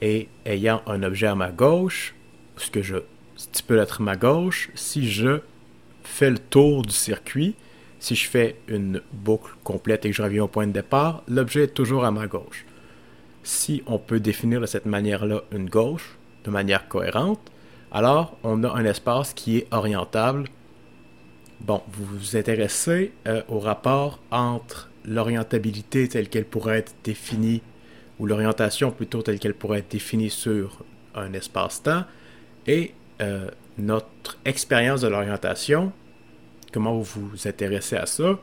[0.00, 2.14] et ayant un objet à ma gauche,
[2.56, 2.96] ce que je
[3.36, 5.40] stipule être ma gauche, si je
[6.02, 7.54] fais le tour du circuit,
[8.00, 11.64] si je fais une boucle complète et que je reviens au point de départ, l'objet
[11.64, 12.64] est toujours à ma gauche.
[13.42, 17.40] Si on peut définir de cette manière-là une gauche de manière cohérente,
[17.92, 20.44] alors on a un espace qui est orientable.
[21.60, 27.62] Bon, vous vous intéressez euh, au rapport entre l'orientabilité telle qu'elle pourrait être définie,
[28.18, 30.84] ou l'orientation plutôt telle qu'elle pourrait être définie sur
[31.14, 32.04] un espace-temps,
[32.66, 35.92] et euh, notre expérience de l'orientation,
[36.72, 38.38] comment vous vous intéressez à ça,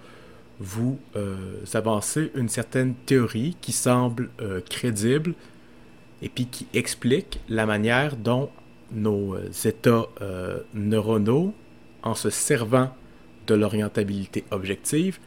[0.59, 1.35] vous euh,
[1.73, 5.35] avancez une certaine théorie qui semble euh, crédible
[6.23, 8.49] et puis qui explique la manière dont
[8.91, 10.07] nos états
[10.73, 11.53] neuronaux,
[12.03, 12.95] en se servant
[13.45, 15.19] de l'orientabilité objective,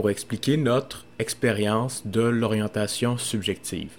[0.00, 3.90] pour expliquer notre expérience de l'orientation subjective.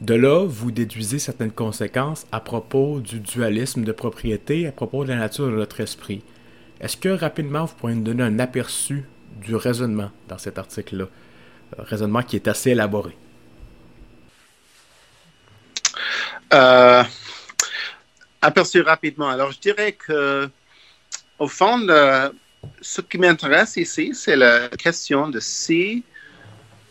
[0.00, 5.10] De là, vous déduisez certaines conséquences à propos du dualisme de propriété, à propos de
[5.10, 6.22] la nature de notre esprit.
[6.80, 9.04] Est-ce que rapidement vous pourriez nous donner un aperçu
[9.42, 11.04] du raisonnement dans cet article-là?
[11.78, 13.14] Un raisonnement qui est assez élaboré.
[16.54, 17.04] Euh,
[18.40, 19.28] aperçu rapidement.
[19.28, 20.48] Alors, je dirais que,
[21.38, 21.78] au fond,
[22.80, 26.04] ce qui m'intéresse ici, c'est la question de si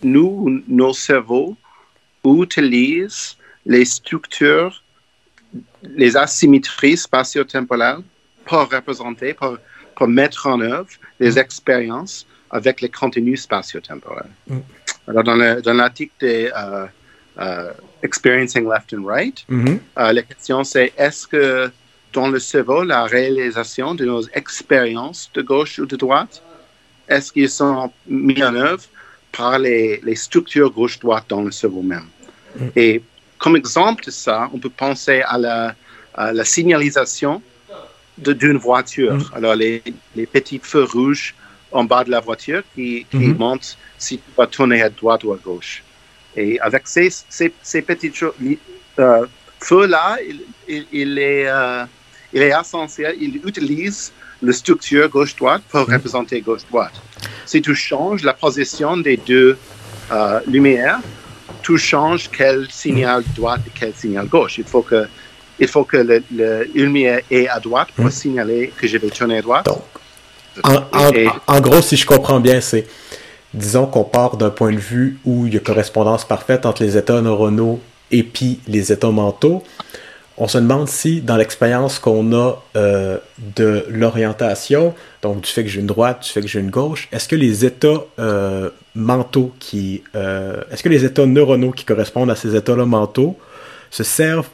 [0.02, 1.56] nous, nos cerveaux,
[2.24, 4.84] utilisent les structures,
[5.84, 8.04] les asymétries spatio-temporelles
[8.46, 9.58] pour représenter, pour,
[9.96, 10.90] pour, mettre en œuvre
[11.20, 11.38] les mm.
[11.38, 14.32] expériences avec les contenus spatio-temporels.
[14.48, 14.60] Mm.
[15.08, 16.52] Alors, dans l'article des
[18.02, 19.80] Experiencing Left and Right, Mhm.
[19.96, 21.72] la question c'est est-ce que
[22.14, 26.42] dans le cerveau, la réalisation de nos expériences de gauche ou de droite,
[27.08, 28.84] est-ce qu'ils sont mis en œuvre
[29.32, 32.08] par les, les structures gauche-droite dans le cerveau même?
[32.76, 33.02] Et
[33.38, 35.76] comme exemple de ça, on peut penser à la,
[36.14, 37.42] à la signalisation
[38.18, 39.14] d'une voiture.
[39.14, 39.24] Mhm.
[39.34, 39.82] Alors, les,
[40.16, 41.36] les petits feux rouges
[41.72, 43.38] en bas de la voiture qui, qui Mhm.
[43.38, 45.84] montrent si tu vas tourner à droite ou à gauche.
[46.36, 48.12] Et avec ces, ces, ces petits
[49.00, 49.26] euh,
[49.62, 51.86] feux-là, il, il, il est, euh,
[52.34, 53.16] il est essentiel.
[53.20, 54.12] Il utilise
[54.42, 55.94] la structure gauche-droite pour Mhm.
[55.96, 56.94] représenter gauche-droite.
[57.46, 59.58] Si tu changes la position des deux
[60.12, 61.00] euh, lumières,
[61.62, 64.58] tu changes quel signal droite et quel signal gauche.
[64.58, 65.08] Il faut que,
[65.60, 68.12] il faut que le, le lumière est à droite pour Mhm.
[68.12, 69.66] signaler que je vais tourner à droite.
[69.66, 69.84] Donc,
[70.64, 72.88] en, en- Et- en gros, si je comprends bien, c'est,
[73.54, 76.98] disons qu'on part d'un point de vue où il y a correspondance parfaite entre les
[76.98, 77.80] états neuronaux
[78.12, 79.64] et puis les états mentaux.
[80.42, 83.18] On se demande si, dans l'expérience qu'on a euh,
[83.58, 87.10] de l'orientation, donc du fait que j'ai une droite, du fait que j'ai une gauche,
[87.12, 92.32] est-ce que les états euh, mentaux qui, euh, est-ce que les états neuronaux qui correspondent
[92.32, 93.38] à ces états-là mentaux
[93.92, 94.48] se servent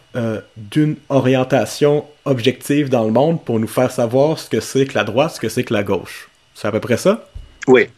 [0.55, 5.03] d'une orientation objective dans le monde pour nous faire savoir ce que c'est que la
[5.03, 6.29] droite, ce que c'est que la gauche?
[6.55, 7.27] C'est à peu près ça?
[7.67, 7.89] Oui,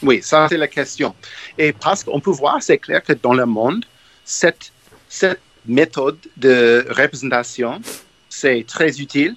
[0.00, 1.12] oui, ça c'est la question.
[1.58, 3.84] Et parce qu'on peut voir, c'est clair que dans le monde,
[4.24, 4.70] cette,
[5.08, 7.80] cette méthode de représentation,
[8.28, 9.34] c'est très utile.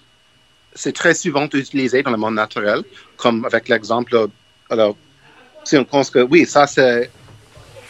[0.76, 2.84] C'est très souvent utilisé dans le monde naturel,
[3.18, 4.28] comme avec l'exemple,
[4.70, 4.96] alors,
[5.64, 7.10] si on pense que oui, ça c'est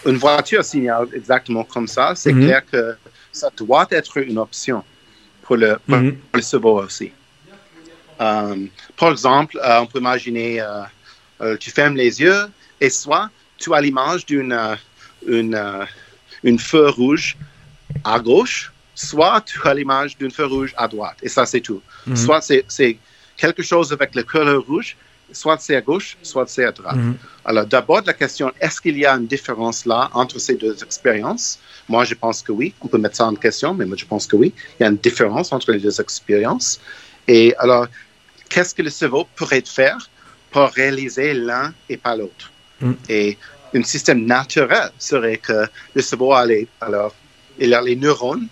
[0.05, 2.43] une voiture signale exactement comme ça, c'est Mhm.
[2.45, 2.95] clair que
[3.31, 4.83] ça doit être une option
[5.43, 6.17] pour le, pour Mhm.
[6.33, 7.11] le cerveau aussi.
[8.21, 8.55] Euh,
[8.97, 10.61] par exemple, euh, on peut imaginer,
[11.41, 12.45] euh, tu fermes les yeux
[12.81, 14.57] et soit tu as l'image d'une
[15.27, 15.61] une,
[16.43, 17.35] une feu rouge
[18.03, 21.17] à gauche, soit tu as l'image d'une feu rouge à droite.
[21.21, 21.81] Et ça, c'est tout.
[22.05, 22.15] Mhm.
[22.15, 22.97] Soit c'est-
[23.37, 24.97] quelque chose avec le couleur rouge,
[25.31, 26.95] soit c'est à gauche, soit c'est à droite.
[26.95, 27.15] Mhm.
[27.45, 31.59] Alors, d'abord, la question, est-ce qu'il y a une différence là entre ces deux expériences?
[31.87, 32.73] Moi, je pense que oui.
[32.81, 34.53] On peut mettre ça en question, mais moi, je pense que oui.
[34.79, 36.79] Il y a une différence entre les deux expériences.
[37.27, 37.87] Et alors,
[38.49, 40.09] qu'est-ce que le cerveau pourrait faire
[40.51, 42.51] pour réaliser l'un et pas l'autre?
[42.81, 42.93] Mm.
[43.07, 43.37] Et
[43.75, 47.13] un système naturel serait que le cerveau a les, alors,
[47.59, 48.47] il a les neurones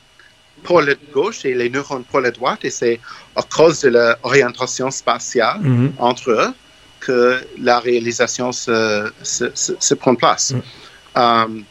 [0.63, 2.99] pour la gauche et les neurones pour la droite, et c'est
[3.35, 5.93] à cause de l'orientation spatiale Mhm.
[5.97, 6.53] entre eux
[6.99, 10.53] que la réalisation se, se, se, se prend place.
[10.53, 11.19] Mm.
[11.19, 11.63] Um,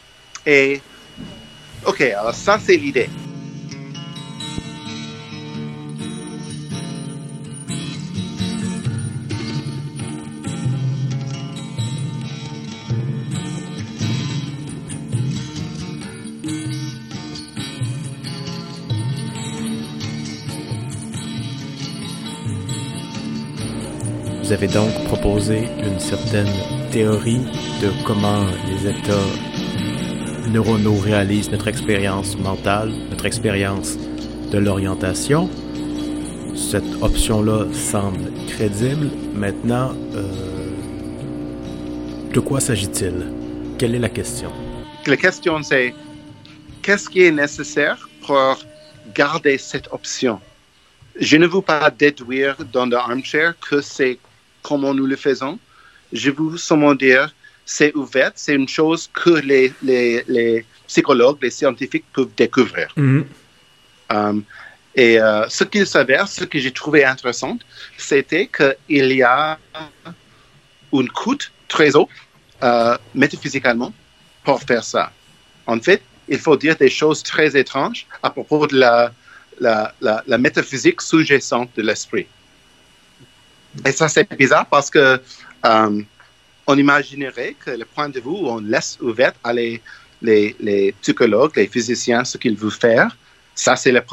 [0.46, 0.80] et,
[1.84, 3.10] OK, alors ça, c'est l'idée.
[25.26, 26.52] Proposé une certaine
[26.92, 27.40] théorie
[27.82, 33.96] de comment les états neuronaux réalisent notre expérience mentale, notre expérience
[34.52, 35.50] de l'orientation.
[36.54, 39.08] Cette option-là semble crédible.
[39.34, 40.22] Maintenant, euh,
[42.32, 43.26] de quoi s'agit-il?
[43.78, 44.52] Quelle est la question?
[45.06, 45.92] La question, c'est
[46.82, 48.58] qu'est-ce qui est nécessaire pour
[49.12, 50.38] garder cette option?
[51.18, 54.18] Je ne veux pas déduire dans le armchair que c'est
[54.68, 55.54] comment nous le faisons.
[56.12, 57.24] Je veux seulement dire
[57.64, 62.88] c'est ouvert, c'est une chose que les, les, les psychologues, les scientifiques peuvent découvrir.
[64.08, 64.44] Um,
[64.94, 67.58] et euh, ce qu'il s'avère, ce que j'ai trouvé intéressant,
[68.10, 69.58] c'était qu'il y a
[70.92, 72.08] une coûte très haute
[72.62, 73.92] euh, métaphysiquement
[74.44, 75.04] pour faire ça.
[75.66, 79.12] En fait, il faut dire des choses très étranges à propos de la,
[79.60, 82.26] la, la, la métaphysique sous-jacente de l'esprit.
[83.84, 85.20] Et ça, c'est bizarre parce que
[85.64, 86.02] euh,
[86.66, 89.82] on imaginerait que le point de vue où on laisse ouvert à les,
[90.22, 93.16] les, psychologues, les physiciens, ce qu'ils veulent faire,
[93.54, 94.04] ça, c'est la,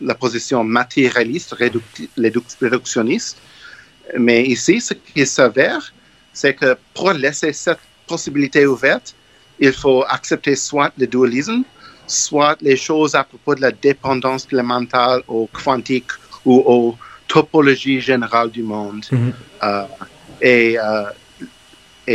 [0.00, 1.54] la, position matérialiste,
[2.58, 3.38] réductionniste.
[4.18, 5.92] Mais ici, ce qui s'avère,
[6.32, 9.14] c'est que pour laisser cette possibilité ouverte,
[9.58, 11.62] il faut accepter soit le dualisme,
[12.06, 16.10] soit les choses à propos de la dépendance mentale au quantique
[16.44, 16.96] ou aux
[17.32, 19.04] topologies générales du monde.
[19.10, 19.32] Mm -hmm.
[19.68, 19.84] euh,
[20.52, 21.10] et, euh,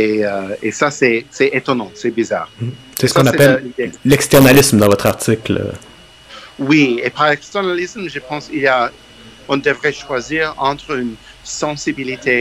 [0.02, 1.24] et, euh, et, ça, c'est
[1.60, 2.50] étonnant, c'est bizarre.
[2.60, 2.74] Mm -hmm.
[2.98, 3.56] C'est ce qu'on appelle
[4.12, 5.54] l'externalisme dans votre article.
[6.70, 8.80] Oui, et par externalisme, je pense qu'il y a,
[9.52, 11.14] on devrait choisir entre une
[11.62, 12.36] sensibilité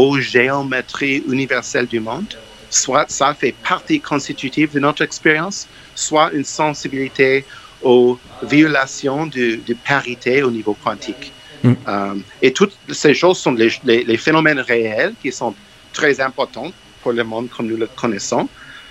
[0.00, 2.30] aux géométries universelles du monde
[2.70, 7.44] soit ça fait partie constitutive de notre expérience, soit une sensibilité
[7.82, 11.32] aux violations de, de parité au niveau quantique.
[11.62, 11.72] Mm.
[11.88, 15.54] Euh, et toutes ces choses sont les, les- les phénomènes réels qui sont
[15.92, 16.70] très importants
[17.02, 18.48] pour le monde comme nous le connaissons.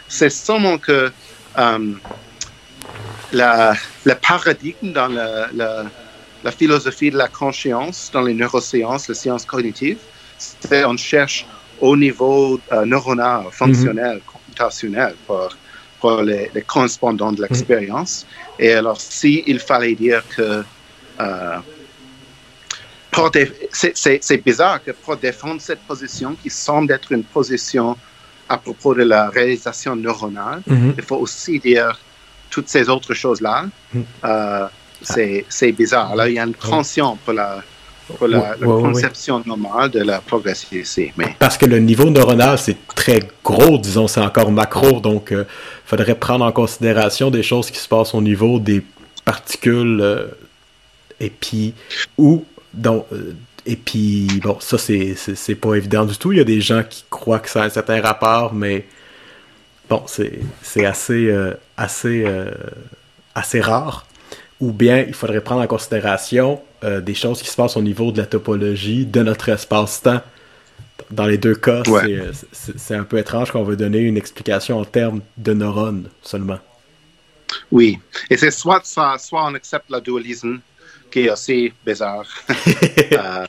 [0.09, 1.11] C'est seulement que
[1.57, 1.93] euh,
[3.31, 5.85] la, le paradigme dans la, la-
[6.43, 9.99] la philosophie de la conscience, dans les neurosciences, les sciences cognitives,
[10.37, 11.47] c'est on cherche
[11.79, 15.49] au niveau euh, neuronal, fonctionnel, computationnel pour,
[15.99, 18.25] pour les, les correspondants de l'expérience.
[18.59, 20.63] Et alors, si il fallait dire que
[21.19, 21.57] euh,
[23.71, 27.97] c'est- bizarre que pour défendre cette position qui semble être une position
[28.49, 30.93] à propos de la réalisation neuronale, Mhm.
[30.97, 31.99] il faut aussi dire
[32.49, 33.65] toutes ces autres choses-là.
[33.93, 34.01] Mm.
[34.25, 34.67] Euh,
[35.49, 36.11] c'est bizarre.
[36.13, 37.61] Alors, il y a une tension pour la,
[38.07, 41.13] pour conception normale de la progressivité.
[41.17, 45.45] Mais Parce que le niveau neuronal, c'est très gros, disons, c'est encore macro, donc il
[45.85, 48.81] faudrait prendre en considération des choses qui se passent au niveau des
[49.25, 50.27] particules, euh,
[51.19, 51.73] et puis,
[52.17, 53.33] ou, donc, euh,
[53.65, 56.31] et puis, bon, ça, c'est pas évident du tout.
[56.31, 58.87] Il y a des gens qui croient que ça a un certain rapport, mais
[59.89, 62.51] bon, c'est assez, euh, assez, euh,
[63.35, 64.05] assez rare.
[64.61, 68.11] Ou bien, il faudrait prendre en considération euh, des choses qui se passent au niveau
[68.11, 70.21] de la topologie de notre espace-temps.
[71.11, 72.21] Dans les deux cas, Ouais.
[72.51, 76.59] c'est un peu étrange qu'on veut donner une explication en termes de neurones seulement.
[77.71, 77.99] oui.
[78.29, 80.59] Et c'est soit ça, soit on accepte le dualisme,
[81.17, 82.25] qui est aussi bizarre.
[83.13, 83.45] Euh,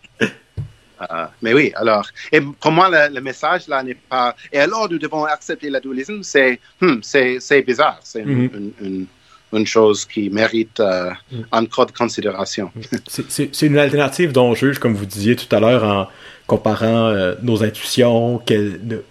[1.10, 4.34] euh, mais oui, alors, et pour moi, le, le message là n'est pas.
[4.52, 8.00] Et alors, nous devons accepter le dualisme, c'est hmm, c'est bizarre.
[8.02, 8.50] C'est une, Mhm.
[8.58, 9.06] une, une-
[9.60, 11.44] une chose qui mérite euh, Mhm.
[11.52, 12.70] encore de considération.
[13.06, 16.08] C'est- C'est une alternative dont on juge, comme vous disiez tout à l'heure, en
[16.48, 18.42] comparant euh, nos intuitions,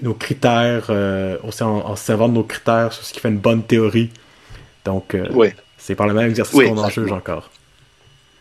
[0.01, 3.29] nos- critères, euh, aussi en, en se servant de nos critères sur ce qui fait
[3.29, 4.09] une bonne théorie.
[4.83, 7.49] Donc, euh, Oui, c'est par le même exercice Oui, qu'on en juge encore.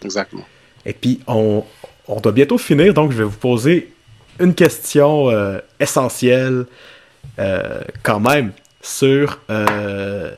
[0.04, 0.44] Exactement.
[0.86, 1.64] Et puis, on,
[2.22, 3.92] doit bientôt finir, donc je vais vous poser
[4.38, 6.66] une question euh, essentielle,
[7.38, 10.30] euh, quand même, sur euh,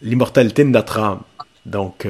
[0.00, 1.20] l'immortalité de notre âme.
[1.64, 2.06] Donc,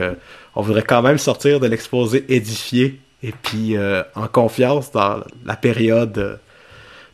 [0.54, 3.74] on voudrait quand même sortir de l'exposé édifié et puis
[4.14, 6.38] en confiance dans la période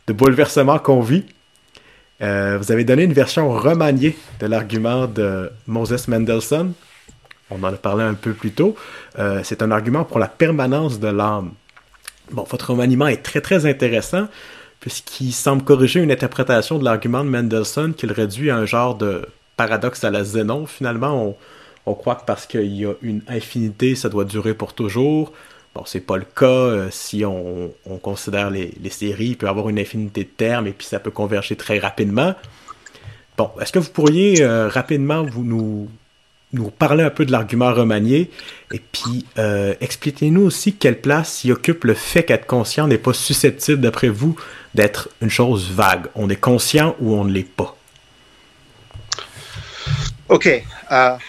[0.07, 1.23] de bouleversement qu'on vit.
[2.19, 6.73] Vous avez donné une version remaniée de l'argument de Moses Mendelssohn.
[7.53, 8.75] On en a parlé un peu plus tôt.
[9.19, 11.51] Euh, c'est un argument pour la permanence de l'âme.
[12.31, 14.27] Bon, votre remaniement est très très intéressant
[14.79, 19.25] puisqu'il semble corriger une interprétation de l'argument de Mendelssohn qu'il réduit à un genre de
[19.55, 20.65] paradoxe à la Zénon.
[20.65, 21.37] Finalement,
[21.85, 25.31] on, croit que parce qu'il y a une infinité, ça doit durer pour toujours.
[25.73, 29.27] Bon, c'est pas le cas euh, si on, on considère les, les séries.
[29.27, 32.35] Il peut y avoir une infinité de termes et puis ça peut converger très rapidement.
[33.37, 35.87] Bon, est-ce que vous pourriez euh, rapidement vous nous,
[36.53, 38.29] nous parler un peu de l'argument remanié
[38.71, 43.13] et puis euh, expliquez-nous aussi quelle place y occupe le fait qu'être conscient n'est pas
[43.13, 44.35] susceptible, d'après vous,
[44.75, 46.05] d'être une chose vague.
[46.15, 47.75] On est conscient ou on ne l'est pas?
[50.29, 50.47] OK.
[50.47, 50.61] euh,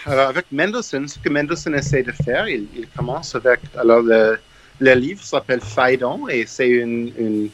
[0.05, 3.59] alors, avec Mendelssohn, ce que Mendelssohn essaie de faire, il, il commence avec.
[3.77, 4.37] Alors, le,
[4.79, 7.49] le livre s'appelle Phaidon et c'est une, une,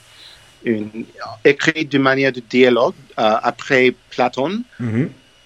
[0.64, 1.06] une-
[1.44, 4.62] écrit d'une manière de dialogue euh, après Platon,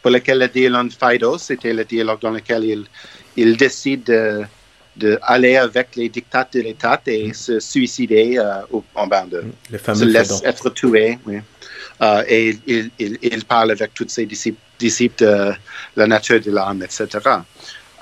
[0.05, 2.83] pour lequel le dialogue Phaedo, c'était le dialogue dans lequel il,
[3.35, 4.43] il décide de,
[4.95, 9.41] de aller avec les dictats de l'État et se suicider euh, en bas de,
[9.71, 10.41] Le se laisse Phaidon.
[10.51, 11.17] être tué.
[11.25, 11.37] oui.
[12.03, 15.53] Euh, et il, il, il parle avec tous ses disciples, disciples de
[15.95, 17.07] la nature de l'âme, etc.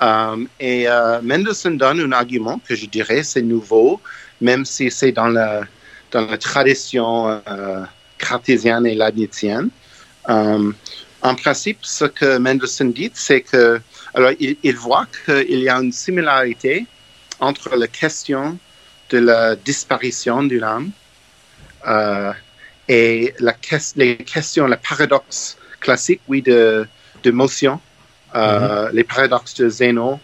[0.02, 3.98] Euh, et euh, Mendelssohn donne un argument que je dirais c'est nouveau,
[4.42, 5.62] même si c'est dans la,
[6.10, 7.82] dans la tradition euh,
[8.18, 9.70] cartésienne et leibnizienne.
[10.28, 10.70] Euh,
[11.24, 13.80] en principe, ce que Mendelssohn dit, c'est que,
[14.14, 16.86] alors, il, il voit qu'il y a une similarité
[17.40, 18.58] entre la question
[19.10, 20.90] de la disparition de l'âme
[21.86, 22.32] euh,
[22.88, 26.86] et la ques- les questions, le paradoxe classique, oui, de,
[27.22, 27.80] de motion,
[28.34, 30.20] euh, les paradoxes de Zeno.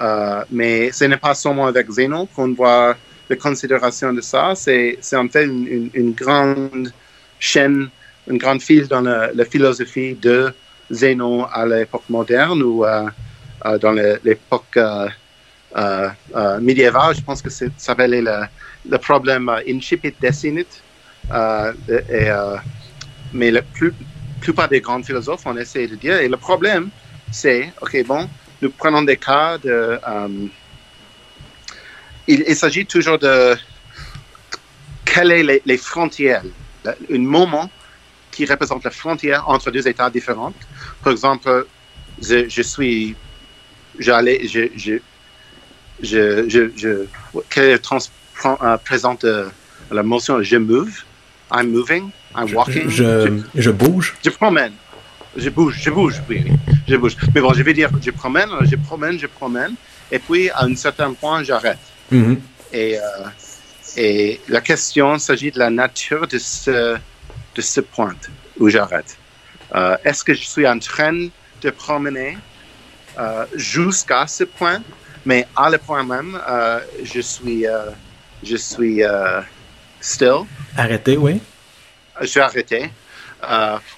[0.00, 2.96] Euh, mais ce n'est pas seulement avec Zeno qu'on voit
[3.28, 6.92] la considération de ça, c'est c'est en fait une, une- une grande
[7.38, 7.88] chaîne,
[8.30, 10.52] une grande file dans la, philosophie de
[10.90, 13.06] Zeno à l'époque moderne ou euh,
[13.66, 15.08] euh, dans le- l'époque euh,
[16.60, 17.14] médiévale.
[17.16, 18.38] Je pense que ça s'appelait le,
[18.88, 20.72] le problème incipit decinit.
[21.88, 22.28] Et,
[23.32, 23.62] mais la
[24.40, 26.88] plupart des grands philosophes ont essayé de dire, et le problème,
[27.30, 28.28] c'est, OK, bon,
[28.60, 30.00] nous prenons des cas de...
[32.26, 33.54] il il s'agit toujours de
[35.04, 36.42] quelles sont les, frontières,
[36.86, 37.70] un moment
[38.40, 40.54] qui représente la frontière entre deux États différents.
[41.02, 41.66] Par exemple,
[42.22, 43.14] je, je suis,
[43.98, 44.94] j'allais, je, je,
[46.10, 46.90] je, je, je,
[47.50, 47.98] quelle trans,
[48.46, 49.48] euh, présente euh,
[49.90, 51.04] la motion je move,
[51.52, 52.04] I'm moving,
[52.34, 52.88] I'm walking.
[52.88, 54.16] Je, je, bouge.
[54.24, 54.72] Je promène.
[55.36, 56.52] Je bouge, je bouge, oui, oui,
[56.88, 57.16] je bouge.
[57.34, 59.74] Mais bon, je vais dire, je promène, je promène, je promène,
[60.10, 61.84] et puis à un certain point, j'arrête.
[62.10, 62.40] Mhm.
[62.72, 63.02] Et, euh,
[63.98, 66.96] et la question s'agit de la nature de ce,
[67.60, 68.16] de ce point
[68.58, 69.12] où j'arrête.
[69.74, 71.18] Euh, Est-ce que je suis en train
[71.64, 72.38] de promener
[73.18, 74.80] euh, jusqu'à ce point,
[75.26, 76.80] mais à le point même, euh,
[77.12, 77.64] je suis,
[78.42, 79.02] je suis
[80.00, 80.40] still,
[80.84, 81.34] Arrêtez, oui.
[82.22, 82.80] je suis arrêté,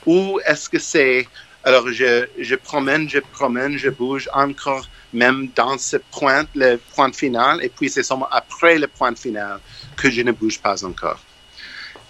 [0.06, 1.28] ou est-ce que c'est,
[1.62, 7.12] alors je, je promène, je promène, je bouge encore même dans ce point, le point
[7.12, 9.60] final, et puis c'est seulement après le point final
[9.96, 11.20] que je ne bouge pas encore.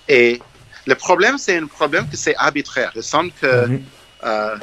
[0.09, 0.41] Et
[0.87, 2.93] le problème, c'est un problème que c'est arbitraire.
[2.97, 3.83] Il semble que Mhm.
[4.25, 4.57] euh,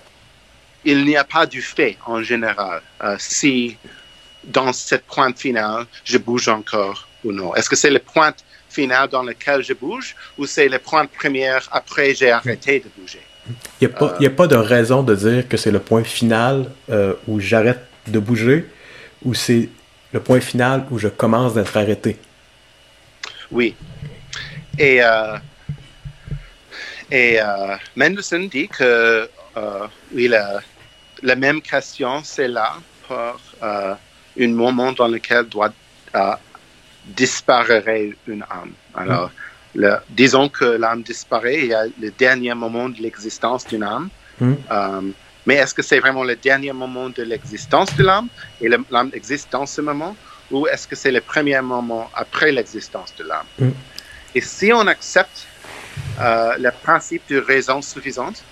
[0.86, 3.78] il n'y a pas du fait en général euh, si
[4.44, 7.54] dans cette pointe finale je bouge encore ou non.
[7.56, 8.34] Est-ce que c'est le point
[8.70, 13.22] final dans lequel je bouge ou c'est le point première après j'ai arrêté de bouger?
[13.82, 16.04] Il n'y a, pas- y a pas de raison de dire que c'est le point
[16.04, 18.66] final euh, où j'arrête de bouger
[19.26, 19.68] ou c'est
[20.14, 22.18] le point final où je commence d'être arrêté.
[23.52, 23.76] Oui.
[24.78, 25.36] Et, euh,
[27.12, 30.62] et euh, Mendelssohn dit que euh, oui, la,
[31.24, 32.74] la même question, c'est là
[33.08, 33.94] pour euh,
[34.40, 35.72] un moment dans lequel doit
[37.06, 37.90] disparaître
[38.28, 38.74] une âme.
[38.96, 39.32] Alors,
[39.76, 44.10] le- disons que l'âme disparaît, il y a le dernier moment de l'existence d'une âme.
[44.42, 45.02] Euh,
[45.46, 48.28] mais est-ce que c'est vraiment le dernier moment de l'existence de l'âme
[48.62, 50.16] et l'âme existe dans ce moment
[50.52, 53.46] ou est-ce que c'est le premier moment après l'existence de l'âme?
[53.58, 53.70] Mm.
[54.36, 55.48] Et si on accepte
[56.20, 58.44] euh, le principe de raison suffisante,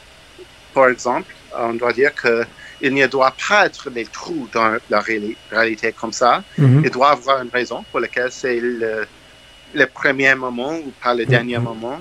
[0.74, 2.46] par exemple, on doit dire que
[2.80, 6.44] il ne doit pas être des trous dans la réali- réalité comme ça.
[6.58, 6.84] Mhm.
[6.86, 9.08] Il doit avoir une raison pour laquelle c'est le,
[9.74, 11.64] le premier moment ou pas le dernier Mhm.
[11.64, 12.00] moment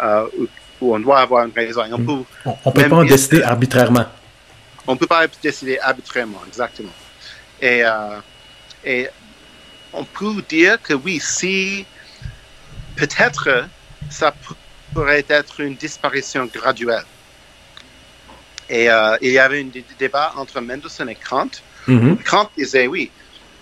[0.00, 0.46] euh, où,
[0.80, 1.84] où on doit avoir une raison.
[1.86, 2.06] Et on Mhm.
[2.06, 4.06] peut On ne peut Même pas en décider arbitrairement.
[4.86, 6.92] on peut pas décider arbitrairement, exactement.
[7.60, 8.18] Et, euh,
[8.84, 9.08] et
[9.92, 11.86] on peut dire que oui, si
[12.96, 13.66] peut-être
[14.10, 14.54] ça p-
[14.94, 17.04] pourrait être une disparition graduelle.
[18.68, 21.50] Et euh, il y avait un dé- débat entre Mendelssohn et Kant.
[21.86, 22.18] Mhm.
[22.28, 23.10] Kant disait oui,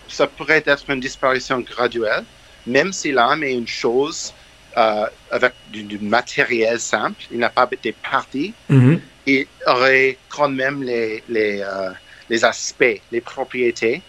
[0.09, 2.25] ça pourrait être une disparition graduelle,
[2.67, 4.33] même si l'âme est une chose
[4.77, 9.01] euh, avec du, du matériel simple, il n'a pas des parties Mhm.
[9.27, 11.91] il aurait quand même les, les, euh,
[12.29, 14.03] les aspects, les propriétés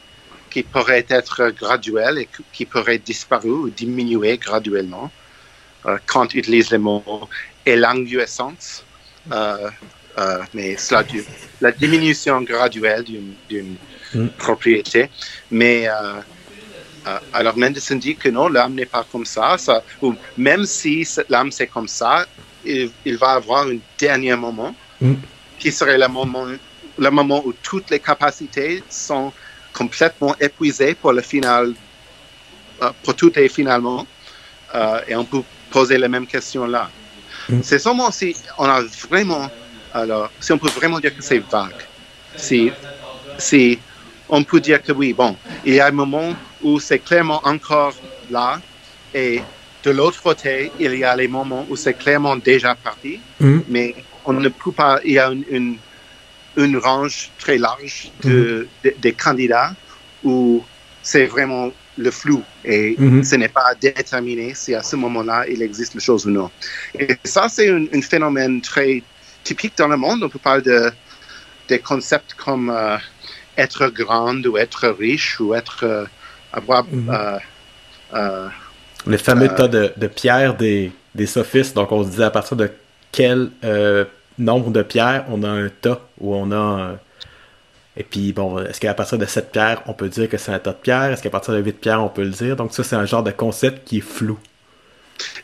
[0.50, 5.12] qui pourraient être graduelles et qui pourraient disparaître ou diminuer graduellement.
[5.86, 7.30] Euh, Kant utilise le mot
[7.66, 8.84] élanguescence,
[9.32, 9.70] euh,
[10.18, 11.24] euh, mais cela du,
[11.62, 13.78] la diminution graduelle d'une
[14.12, 14.28] Mm.
[14.40, 15.08] propriété.
[15.52, 15.88] Mais
[17.32, 21.52] alors Mendelssohn dit que non, l'âme n'est pas comme ça, ça ou même si l'âme
[21.52, 22.26] c'est comme ça,
[22.66, 25.14] il, il va avoir un dernier moment Mm.
[25.60, 26.46] qui serait le moment,
[26.98, 29.32] le moment où toutes les capacités sont
[29.74, 31.74] complètement épuisées pour le final,
[33.04, 34.06] pour tout et finalement,
[34.76, 36.90] euh, et on peut poser la même question là.
[37.50, 37.62] Mm.
[37.64, 39.50] C'est seulement si on a vraiment,
[39.92, 41.82] alors, si on peut vraiment dire que c'est vague,
[42.36, 42.72] si,
[43.38, 43.80] si
[44.28, 45.36] on peut dire que oui, bon,
[45.66, 47.96] il y a un moment où c'est clairement encore
[48.30, 48.60] là,
[49.14, 49.42] et
[49.84, 53.64] de l'autre côté, il y a les moments où c'est clairement déjà parti, Mhm.
[53.68, 55.78] mais on ne peut pas, il y a une, une,
[56.58, 59.72] une range très large de, de- des candidats
[60.24, 60.64] où
[61.02, 61.72] c'est vraiment
[62.06, 62.42] le flou
[62.74, 63.24] et Mhm.
[63.30, 66.50] ce n'est pas déterminé si à ce moment-là il existe les choses ou non.
[66.98, 69.04] Et ça, c'est un, un phénomène très
[69.44, 70.20] typique dans le monde.
[70.24, 70.80] On peut parler de,
[71.68, 72.98] des concepts comme euh,
[73.58, 76.06] être grand ou être riche ou être euh,
[76.60, 77.10] avoir Mhm.
[77.10, 77.38] euh,
[78.20, 78.48] euh,
[79.06, 81.76] Le fameux Euh, tas de, de pierres des, des sophistes.
[81.76, 82.70] Donc, on se disait à partir de
[83.12, 84.06] quel euh,
[84.38, 86.98] nombre de pierres on a un tas où on a.
[88.00, 90.60] et puis, bon, est-ce qu'à partir de 7 pierres, on peut dire que c'est un
[90.60, 91.12] tas de pierres?
[91.14, 92.56] Est-ce qu'à partir de 8 pierres, on peut le dire?
[92.56, 94.40] Donc, ça, c'est un genre de concept qui est flou.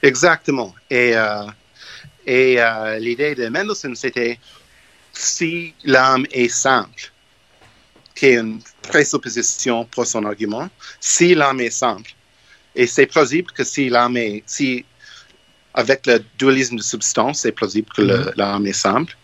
[0.01, 0.73] Exactement.
[0.89, 1.45] Et, euh,
[2.25, 4.39] et euh, l'idée de Mendelssohn, c'était
[5.13, 7.13] si l'âme est simple,
[8.15, 10.69] qui est une présupposition pour son argument,
[10.99, 12.11] si l'âme est simple,
[12.75, 14.87] et c'est plausible que si l'âme est, si
[15.73, 19.17] avec le dualisme de substance, c'est plausible que le- l'âme est simple,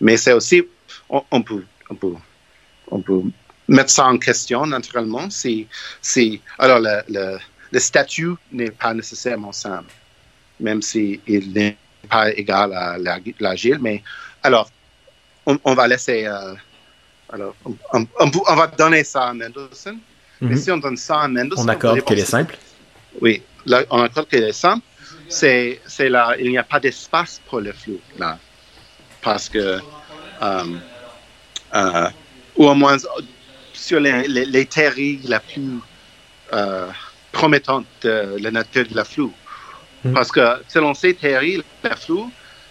[0.00, 0.64] mais c'est aussi,
[1.08, 2.14] on, on peut, on peut,
[2.90, 3.22] on peut
[3.68, 5.66] mettre ça en question naturellement si,
[6.00, 7.38] si alors le, le,
[7.72, 9.92] le statut n'est pas nécessairement simple,
[10.60, 11.76] même si il n'est
[12.08, 12.96] pas égal à
[13.40, 14.02] l'agile, mais
[14.42, 14.70] alors,
[15.46, 16.26] on, va laisser.
[16.26, 16.54] Euh,
[17.32, 17.54] alors,
[17.92, 19.98] on, va donner ça à Mendelssohn.
[20.40, 20.56] Mais mhm.
[20.56, 21.64] si on donne ça à Mendelssohn.
[21.64, 22.56] On accorde qu'elle est simple?
[23.20, 24.84] Oui, là, on accorde qu'elle est simple.
[25.28, 28.38] C'est là, il n'y a pas d'espace pour le flou, là.
[29.22, 29.80] Parce que.
[30.42, 30.64] Euh,
[31.74, 32.10] euh,
[32.56, 32.96] ou au moins
[33.72, 35.80] sur les, les, théories la plus
[37.32, 39.32] promettantes de la nature de la flou.
[40.04, 40.14] Mhm.
[40.14, 42.30] Parce que selon ces théories, la flou,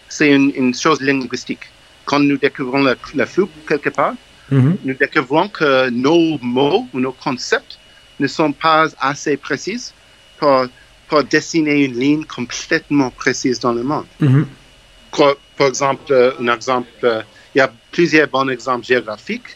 [0.10, 1.66] c'est une, chose linguistique.
[2.06, 2.84] Quand nous découvrons
[3.16, 4.16] la, flou quelque part,
[4.52, 4.78] mhm.
[4.84, 7.78] nous découvrons que nos mots ou nos concepts
[8.20, 9.92] ne sont pas assez précis
[10.40, 10.66] pour,
[11.08, 14.06] pour dessiner une ligne complètement précise dans le monde.
[14.20, 14.48] Mhm.
[15.58, 19.52] Par exemple, un exemple, il y a plusieurs bons exemples géographiques.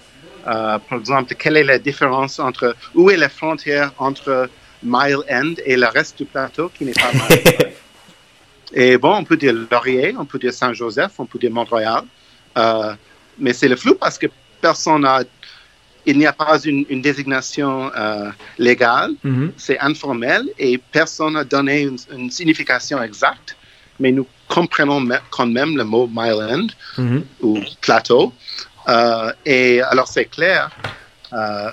[0.49, 4.49] Euh, par exemple, quelle est la différence entre, où est la frontière entre
[4.83, 7.65] Mile End et le reste du plateau qui n'est pas Mile End?
[8.73, 12.03] Et bon, on peut dire Laurier, on peut dire Saint-Joseph, on peut dire Montréal.
[12.57, 12.93] Euh,
[13.37, 14.27] mais c'est le flou parce que
[14.61, 15.23] personne n'a.
[16.05, 19.51] Il n'y a pas une, désignation euh, légale, mm-hmm.
[19.57, 23.57] c'est informel et personne n'a donné une, signification exacte.
[23.99, 26.67] Mais nous comprenons quand même le mot Mile End
[26.97, 27.21] mm-hmm.
[27.41, 28.33] ou plateau.
[28.87, 30.69] Euh, et alors, c'est clair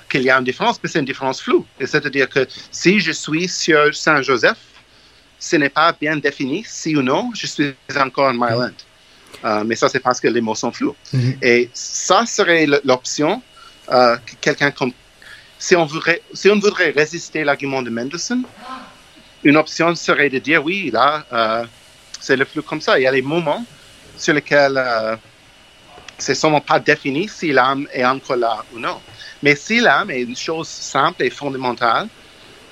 [0.07, 1.65] qu'il y a une différence, mais c'est une différence floue.
[1.79, 4.57] C'est-à-dire que si je suis sur Saint-Joseph,
[5.39, 8.71] ce n'est pas bien défini, si ou non, je suis encore en Myland.
[9.45, 10.95] Euh, mais ça, c'est parce que les mots sont flous.
[11.13, 11.37] Mm-hmm.
[11.41, 13.41] Et ça serait l'option
[13.91, 14.91] euh, que quelqu'un comme.
[15.59, 18.43] Si on, voudrait, si on voudrait résister l'argument de Mendelssohn,
[19.43, 21.65] une option serait de dire oui, là, euh,
[22.19, 22.99] c'est le flou comme ça.
[22.99, 23.65] Il y a des moments
[24.17, 24.79] sur lesquels
[26.17, 28.99] c'est seulement pas défini si l'âme est encore là ou non.
[29.43, 32.07] Mais si l'âme est une chose simple et fondamentale,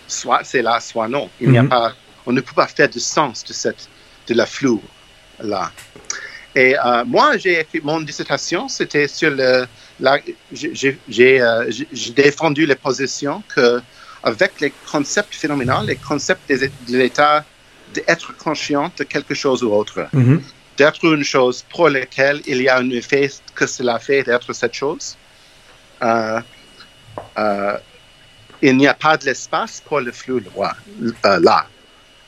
[0.07, 1.29] soit c'est là, soit non.
[1.39, 1.69] Il n'y a mm-hmm.
[1.69, 1.95] pas
[2.25, 3.87] on ne peut pas faire du sens de, cette,
[4.27, 4.81] de la flou
[5.39, 5.71] là.
[6.55, 9.65] Et euh, moi, j'ai fait mon dissertation, c'était sur le.
[10.03, 10.19] Euh,
[10.53, 10.97] j'ai
[12.15, 13.81] défendu la position que,
[14.23, 17.43] avec les concepts phénoménaux, les concepts de, l'état
[17.93, 20.39] d'être conscient de quelque chose ou autre, mm-hmm.
[20.77, 24.73] D'être une chose pour laquelle il y a un effet que cela fait d'être cette
[24.73, 25.17] chose,
[26.03, 26.41] euh,
[28.61, 30.41] il n'y a pas de l'espace pour le flou
[31.23, 31.67] là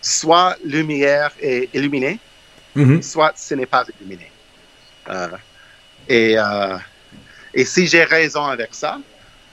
[0.01, 2.19] soit lumière est illuminée,
[2.75, 3.01] mhm.
[3.01, 4.31] soit ce n'est pas illuminé.
[5.09, 5.27] Euh,
[6.07, 6.77] et, euh,
[7.53, 8.99] et si j'ai raison avec ça,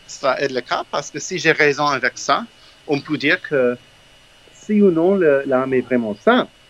[0.06, 2.44] ça est le cas parce que si j'ai raison avec ça,
[2.86, 3.76] on peut dire que
[4.52, 6.63] si ou non l'âme est vraiment sainte, euh,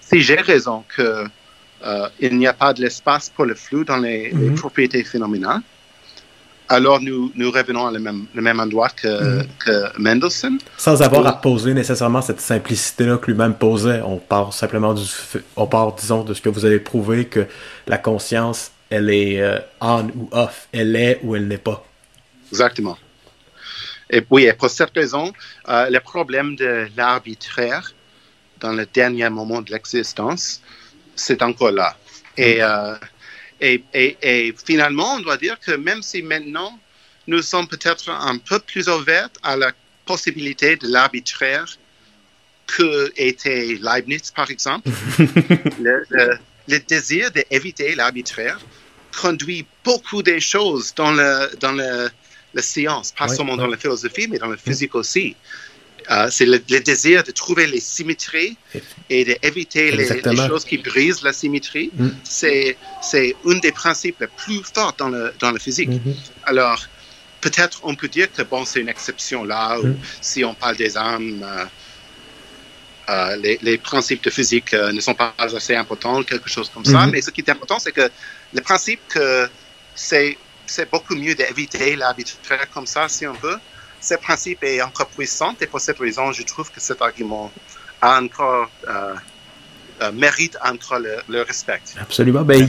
[0.00, 1.24] si j'ai raison que
[2.20, 4.54] il n'y a pas de l'espace pour le flou dans les, les mhm.
[4.54, 5.60] propriétés phénoménales,
[6.68, 9.46] alors nous, nous revenons à le même, le même endroit que, mm.
[9.64, 10.58] que Mendelssohn.
[10.76, 14.00] Sans avoir à poser nécessairement cette simplicité-là que lui-même posait.
[14.02, 15.04] On part simplement du,
[15.56, 17.46] on part, disons, de ce que vous avez prouvé que
[17.86, 20.68] la conscience, elle est euh, on ou off.
[20.72, 21.84] Elle est ou elle n'est pas.
[22.50, 22.96] Exactement.
[24.10, 25.32] Et oui, et pour cette raison,
[25.68, 27.92] euh, le problème de l'arbitraire
[28.64, 30.62] dans le dernier moment de l'existence,
[31.14, 31.90] c'est encore là.
[32.38, 32.96] Et, euh,
[33.60, 36.78] et, finalement, on doit dire que même si maintenant
[37.26, 39.70] nous sommes peut-être un peu plus ouverts à la
[40.06, 41.68] possibilité de l'arbitraire
[42.66, 44.88] que était Leibniz, par exemple,
[46.68, 48.58] le, désir d'éviter l'arbitraire
[49.20, 52.08] conduit beaucoup des choses dans, le, dans le,
[52.54, 55.36] la science, pas seulement dans la philosophie, mais dans la physique aussi.
[56.10, 58.56] Euh, c'est le, désir de trouver les symétries
[59.08, 60.06] et d'éviter les,
[60.46, 61.90] choses qui brisent la symétrie.
[61.96, 62.08] Mm.
[62.24, 65.90] C'est, c'est un des principes les plus forts dans, le, dans la physique.
[65.90, 66.14] Mm-hmm.
[66.44, 66.86] Alors,
[67.40, 69.98] peut-être on peut dire que bon, c'est une exception là, où mm.
[70.20, 71.64] si on parle des âmes, euh,
[73.08, 77.06] euh, les, les, principes de physique ne sont pas assez importants, quelque chose comme ça.
[77.06, 77.10] Mm-hmm.
[77.10, 78.10] Mais ce qui est important, c'est que
[78.52, 79.48] le principe que
[79.94, 80.36] c'est,
[80.66, 83.58] c'est beaucoup mieux d'éviter l'arbitraire comme ça, si on veut,
[84.04, 87.50] ce principe est encore puissant et pour cette raison, je trouve que cet argument
[88.02, 89.14] a encore, euh,
[90.02, 90.98] euh, mérite encore
[91.28, 91.80] le, respect.
[91.98, 92.42] Absolument.
[92.42, 92.66] Ben,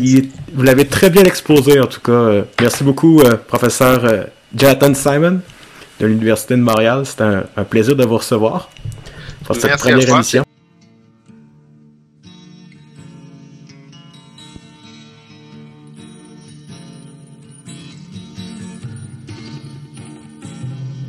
[0.53, 2.11] vous l'avez très bien exposé en tout cas.
[2.11, 5.41] Euh, merci beaucoup, professeur Jonathan Simon
[5.99, 7.05] de l'Université de Montréal.
[7.05, 8.69] C'était un, plaisir de vous recevoir
[9.43, 10.45] pour cette première émission.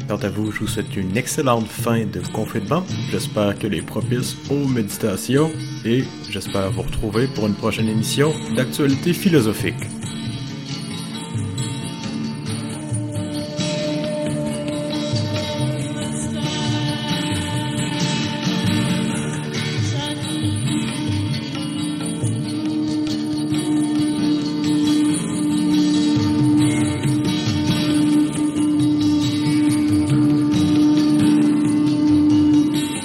[0.09, 2.85] Quant à vous, je vous souhaite une excellente fin de confinement.
[3.11, 5.51] J'espère que les propices aux méditations
[5.85, 9.75] et j'espère vous retrouver pour une prochaine émission d'actualité philosophique.